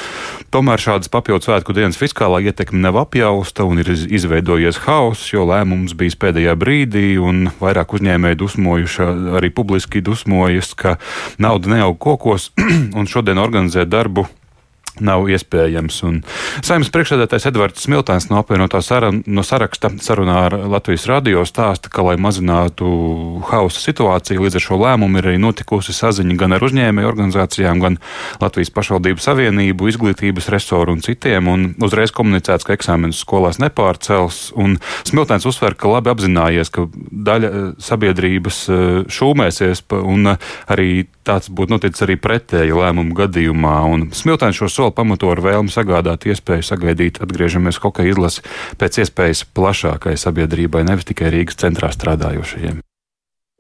Tomēr 0.53 0.81
šādas 0.81 1.11
papildus 1.11 1.47
svētku 1.47 1.75
dienas 1.77 1.99
fiskālā 1.99 2.41
ietekme 2.49 2.81
nav 2.81 2.99
apjausta 3.03 3.65
un 3.67 3.83
ir 3.83 3.91
izveidojies 3.93 4.81
haoss, 4.87 5.29
jo 5.33 5.45
lēmums 5.49 5.95
bija 5.97 6.17
pēdējā 6.25 6.57
brīdī 6.59 7.05
un 7.21 7.47
vairāk 7.61 7.95
uzņēmēji 7.97 8.41
dusmojuši, 8.41 9.07
arī 9.39 9.53
publiski 9.53 10.03
dusmojas, 10.05 10.73
ka 10.75 10.97
nauda 11.41 11.77
neaug 11.77 11.99
kokos 12.01 12.51
un 12.97 13.09
šodien 13.09 13.41
organizēt 13.41 13.91
darbu 13.91 14.27
nav 14.99 15.27
iespējams. 15.31 15.99
Un 16.07 16.19
saimnes 16.65 16.91
priekšsēdētājs 16.93 17.47
Edvards 17.51 17.85
Smiltēns 17.85 18.27
no 18.31 18.41
apvienotā 18.41 18.81
sarun, 18.83 19.21
no 19.25 19.43
saraksta 19.45 19.91
sarunā 20.03 20.37
ar 20.49 20.55
Latvijas 20.71 21.07
radio 21.09 21.45
stāsta, 21.47 21.91
ka, 21.93 22.03
lai 22.05 22.17
mazinātu 22.21 22.89
hausa 23.49 23.81
situāciju, 23.85 24.43
līdz 24.45 24.59
ar 24.59 24.65
šo 24.65 24.79
lēmumu 24.81 25.21
ir 25.21 25.29
arī 25.31 25.41
notikusi 25.41 25.95
saziņa 25.95 26.37
gan 26.41 26.57
ar 26.57 26.65
uzņēmēju 26.67 27.11
organizācijām, 27.11 27.81
gan 27.83 27.97
Latvijas 28.41 28.73
pašvaldību 28.75 29.23
savienību, 29.23 29.89
izglītības 29.93 30.51
resoru 30.53 30.97
un 30.97 31.05
citiem, 31.05 31.47
un 31.51 31.67
uzreiz 31.83 32.13
komunicēts, 32.15 32.67
ka 32.67 32.75
eksāmenus 32.75 33.23
skolās 33.23 33.61
nepārcels. 33.63 34.51
Smiltēns 35.07 35.47
uzsver, 35.47 35.77
ka 35.79 35.91
labi 35.91 36.11
apzinājies, 36.11 36.71
ka 36.73 36.87
daļa 36.91 37.51
eh, 37.51 37.65
sabiedrības 37.81 38.61
eh, 38.67 38.85
šūmēsies, 39.11 39.85
un 40.01 40.33
eh, 40.33 40.51
arī 40.71 40.91
tāds 41.27 41.51
būtu 41.53 41.75
noticis 41.75 42.05
arī 42.05 42.17
pretēji 42.21 42.75
lēmumu 42.77 43.15
gadījumā. 43.17 43.75
Un 43.91 44.07
Smiltēns 44.15 44.59
šo 44.59 44.69
soli 44.71 44.95
pamato 44.95 45.31
ar 45.31 45.41
vēlmu 45.43 45.73
sagādāt 45.73 46.27
iespēju 46.29 46.67
sagaidīt 46.67 47.21
atgriežamies 47.23 47.81
hokeja 47.83 48.15
izlasi 48.15 48.45
pēc 48.81 49.01
iespējas 49.03 49.45
plašākai 49.55 50.15
sabiedrībai, 50.19 50.85
nevis 50.87 51.07
tikai 51.09 51.33
Rīgas 51.33 51.59
centrā 51.61 51.91
strādājošajiem. 51.93 52.81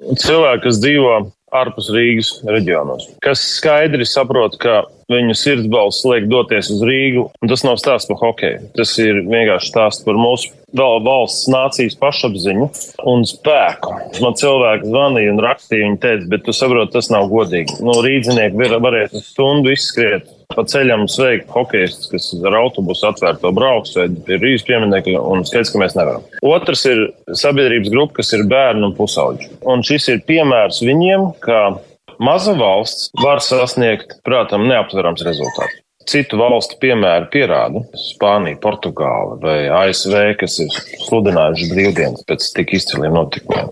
Cilvēki, 0.01 0.63
kas 0.65 0.81
dzīvo 0.81 1.17
ārpus 1.51 1.91
Rīgas 1.93 2.31
reģionos, 2.47 3.09
kas 3.23 3.43
skaidri 3.57 4.07
saprot, 4.07 4.57
ka 4.61 4.83
viņu 5.11 5.35
sirdsbalsts 5.35 6.07
liek 6.07 6.27
doties 6.31 6.71
uz 6.71 6.81
Rīgu, 6.87 7.27
un 7.41 7.51
tas 7.51 7.65
nav 7.67 7.77
stāsts 7.81 8.07
par 8.09 8.19
hokeju. 8.21 8.71
Tas 8.77 8.93
ir 9.03 9.23
vienkārši 9.27 9.71
stāsts 9.73 10.05
par 10.07 10.19
mūsu 10.19 10.53
valsts 10.71 11.49
nācijas 11.51 11.97
pašapziņu 11.99 12.69
un 13.11 13.25
spēku. 13.27 13.95
Man 14.23 14.37
cilvēki 14.39 14.87
zvanīja 14.87 15.33
un 15.33 15.41
rakstīja, 15.43 15.87
viņi 15.89 16.01
teica, 16.05 16.29
bet 16.31 16.45
tu 16.47 16.55
saproti, 16.55 16.93
tas 16.95 17.11
nav 17.11 17.27
godīgi. 17.31 17.81
Nu, 17.83 17.97
rīdzinieki 18.05 18.71
varēs 18.79 19.17
stundu 19.33 19.73
izskriet 19.75 20.29
pa 20.55 20.65
ceļam 20.67 21.07
sveikt 21.11 21.51
hokeistus, 21.53 22.09
kas 22.11 22.29
ar 22.47 22.57
autobusu 22.61 23.07
atvērto 23.09 23.51
brauks 23.55 23.95
vai 23.97 24.07
pie 24.27 24.39
Rīgas 24.41 24.65
pieminiekļa, 24.67 25.21
un 25.33 25.45
skaidrs, 25.47 25.73
ka 25.73 25.81
mēs 25.81 25.97
nevaram. 25.97 26.25
Otrs 26.45 26.85
ir 26.89 27.03
sabiedrības 27.43 27.91
grupa, 27.93 28.19
kas 28.19 28.33
ir 28.37 28.47
bērni 28.51 28.87
un 28.89 28.95
pusauģi. 28.97 29.51
Un 29.71 29.85
šis 29.87 30.09
ir 30.13 30.25
piemērs 30.27 30.81
viņiem, 30.85 31.29
ka 31.43 31.61
maza 32.21 32.55
valsts 32.57 33.09
var 33.21 33.43
sasniegt, 33.45 34.19
prātam, 34.27 34.67
neaptverams 34.69 35.23
rezultāts. 35.27 35.79
Citu 36.09 36.39
valstu 36.39 36.79
piemēri 36.81 37.27
pierāda, 37.31 37.83
Spānija, 37.99 38.57
Portugāla 38.61 39.37
vai 39.41 39.57
ASV, 39.69 40.15
kas 40.39 40.57
ir 40.63 40.71
sludinājuši 41.05 41.69
brīvdienas 41.69 42.25
pēc 42.27 42.47
tik 42.57 42.73
izciliem 42.79 43.13
notikumiem, 43.15 43.69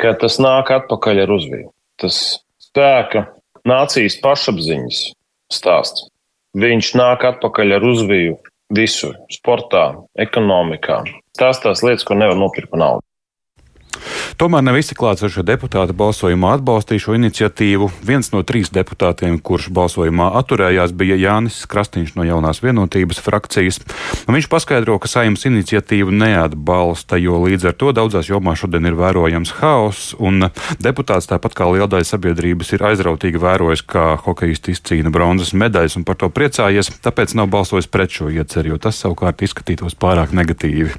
ka 0.00 0.12
tas 0.20 0.36
nāk 0.42 0.70
atpakaļ 0.76 1.24
ar 1.24 1.32
uzviju. 1.38 1.70
Tas 2.00 2.20
spēka, 2.60 3.24
nācijas 3.66 4.18
pašapziņas 4.22 5.00
stāsts. 5.52 6.06
Viņš 6.58 6.94
nāk 6.98 7.22
atpakaļ 7.28 7.76
ar 7.76 7.84
uzviju 7.86 8.38
visur- 8.74 9.14
sportā, 9.36 9.84
ekonomikā. 10.18 11.04
Tās 11.38 11.62
tās 11.62 11.82
lietas, 11.82 12.04
ko 12.04 12.14
nevar 12.14 12.34
nopirkt 12.34 12.70
par 12.70 12.80
naudu. 12.80 13.09
Tomēr 14.38 14.62
ne 14.62 14.74
visi 14.76 14.94
klātsošie 14.98 15.42
deputāti 15.46 15.94
balsojumā 15.96 16.52
atbalstīja 16.58 17.02
šo 17.06 17.16
iniciatīvu. 17.18 17.88
Viens 18.06 18.30
no 18.34 18.42
trīs 18.46 18.70
deputātiem, 18.74 19.38
kurš 19.42 19.70
balsojumā 19.74 20.30
atturējās, 20.40 20.94
bija 20.94 21.18
Jānis 21.18 21.62
Krastīņš 21.70 22.14
no 22.18 22.26
jaunās 22.28 22.62
vienotības 22.62 23.18
frakcijas. 23.24 23.80
Viņš 24.30 24.48
paskaidro, 24.52 24.98
ka 25.02 25.10
saimnes 25.10 25.46
iniciatīvu 25.48 26.14
neatbalsta, 26.14 27.18
jo 27.20 27.40
līdz 27.46 27.70
ar 27.70 27.76
to 27.80 27.94
daudzās 27.96 28.30
jomās 28.30 28.62
šodien 28.62 28.86
ir 28.86 28.98
vērojams 29.00 29.56
haoss, 29.58 30.14
un 30.18 30.50
deputāts 30.78 31.30
tāpat 31.30 31.56
kā 31.58 31.68
liela 31.72 31.90
daļa 31.90 32.10
sabiedrības 32.12 32.74
ir 32.76 32.86
aizrautīgi 32.92 33.42
vērojis, 33.42 33.84
kā 33.90 34.06
hokejisti 34.24 34.76
izcīna 34.76 35.12
bronzas 35.14 35.54
medaļas 35.56 35.98
un 36.00 36.06
par 36.08 36.20
to 36.20 36.30
priecājies, 36.32 36.92
tāpēc 37.04 37.34
nav 37.38 37.50
balsojis 37.52 37.90
pret 37.90 38.14
šo 38.14 38.30
ieceru, 38.32 38.74
jo 38.74 38.82
tas 38.82 39.00
savukārt 39.02 39.42
izskatītos 39.46 39.98
pārāk 39.98 40.36
negatīvi. 40.36 40.94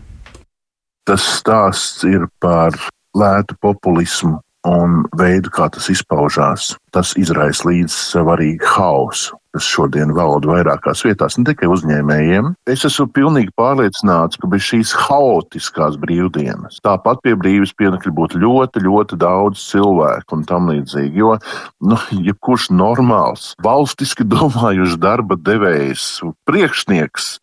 Tas 1.08 1.24
stāsts 1.40 2.04
ir 2.06 2.28
par 2.42 2.76
lētu 3.18 3.58
populismu 3.62 4.40
un 4.68 5.04
veidu, 5.18 5.52
kā 5.54 5.68
tas 5.74 5.90
izpaužās, 5.90 6.76
tas 6.94 7.16
izraisa 7.18 7.68
līdz 7.70 7.96
sev 8.14 8.30
arī 8.34 8.54
hausu. 8.76 9.41
Kas 9.56 9.68
šodien 9.68 10.14
valda 10.16 10.48
vairākās 10.54 11.04
vietās, 11.06 11.38
ne 11.38 11.46
tikai 11.50 11.68
uzņēmējiem. 11.72 12.54
Es 12.72 12.86
esmu 12.88 13.08
pilnīgi 13.12 13.52
pārliecināts, 13.60 14.40
ka 14.40 14.50
bez 14.52 14.64
šīs 14.70 14.94
haotiskās 15.08 15.98
brīvdienas 16.02 16.80
tāpat 16.86 17.20
pie 17.26 17.36
brīvības 17.40 17.74
pienekļa 17.80 18.14
būtu 18.16 18.42
ļoti, 18.42 18.84
ļoti 18.86 19.20
daudz 19.22 19.64
cilvēku 19.72 20.38
un 20.38 20.46
tam 20.48 20.72
līdzīgi. 20.72 21.20
Jo, 21.20 21.36
nu, 21.84 22.00
jebkurš 22.16 22.70
normāls, 22.76 23.52
valstiski 23.64 24.28
domājušs 24.36 24.96
darba 25.02 25.36
devējs, 25.36 26.08
priekšnieks 26.48 27.34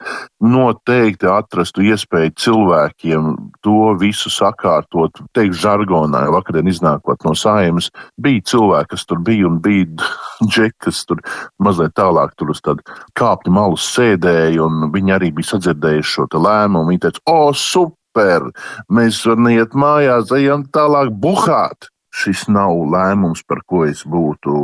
noteikti 0.44 1.28
atrastu 1.28 1.84
iespēju 1.90 2.34
cilvēkiem 2.38 3.30
to 3.66 3.92
visu 4.00 4.32
sakārtot, 4.32 5.20
teikt, 5.36 5.58
žargonā. 5.60 6.24
Vakardien 6.32 6.70
iznākot 6.70 7.26
no 7.26 7.34
saimas, 7.36 7.90
bija 8.20 8.44
cilvēki, 8.54 8.92
kas 8.94 9.06
tur 9.08 9.20
bija 9.24 9.48
un 9.50 9.60
bija 9.62 9.88
džeki, 10.50 10.76
kas 10.88 11.04
tur 11.08 11.20
mazliet 11.62 11.97
tālāk 11.98 12.34
tur 12.38 12.54
uz 12.54 12.62
tādu 12.64 12.84
kāpņu 13.18 13.54
malu 13.54 13.78
sēdēja, 13.82 14.64
un 14.64 14.88
viņi 14.94 15.14
arī 15.18 15.30
bija 15.36 15.52
sadzirdējuši 15.52 16.14
šo 16.14 16.28
lēmumu. 16.34 16.88
Viņi 16.92 17.04
teica, 17.06 17.24
o, 17.30 17.52
super, 17.52 18.50
mēs 18.88 19.22
varam 19.26 19.52
iet 19.52 19.78
mājās, 19.78 20.34
ejam 20.38 20.66
tālāk 20.74 21.14
buhāt. 21.24 21.90
Šis 22.18 22.46
nav 22.50 22.74
lēmums, 22.94 23.44
par 23.46 23.60
ko 23.68 23.84
es 23.86 24.02
būtu 24.08 24.54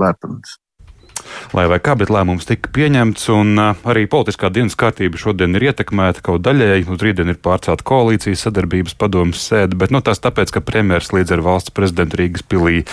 lepns. 0.00 0.60
Lai 1.52 1.66
vai 1.70 1.80
kā, 1.82 1.96
bet 1.98 2.12
lēmums 2.12 2.46
tika 2.48 2.70
pieņemts, 2.74 3.26
un 3.34 3.58
arī 3.60 4.06
politiskā 4.10 4.50
dienas 4.54 4.78
kārtība 4.78 5.20
šodien 5.20 5.56
ir 5.58 5.70
ietekmēta 5.70 6.22
kaut 6.24 6.44
daļēji. 6.46 6.86
Uz 6.88 7.04
rītdienu 7.04 7.34
ir 7.34 7.40
pārcelta 7.42 7.86
koalīcijas 7.86 8.46
sadarbības 8.46 8.96
padomas 9.00 9.42
sēde, 9.50 9.78
bet 9.80 9.92
nu, 9.94 10.02
tas 10.04 10.22
tāpēc, 10.22 10.54
ka 10.54 10.64
premjeras 10.64 11.12
līdz 11.16 11.36
ar 11.36 11.44
valsts 11.44 11.74
prezidentu 11.76 12.22
Rīgas 12.22 12.46
pilī 12.46 12.84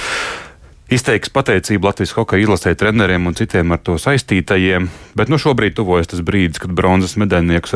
izteiks 0.93 1.32
pateicību 1.34 1.89
Latvijas 1.89 2.13
hokeja 2.15 2.45
izlasē 2.45 2.73
treneriem 2.80 3.28
un 3.28 3.36
citiem 3.36 3.73
ar 3.76 3.82
to 3.84 3.97
saistītajiem, 4.00 4.88
bet 5.17 5.32
nu 5.32 5.39
šobrīd 5.41 5.76
tuvojas 5.76 6.12
tas 6.13 6.23
brīdis, 6.23 6.62
kad 6.63 6.71
bronzas 6.76 7.17
medaļniekus 7.19 7.65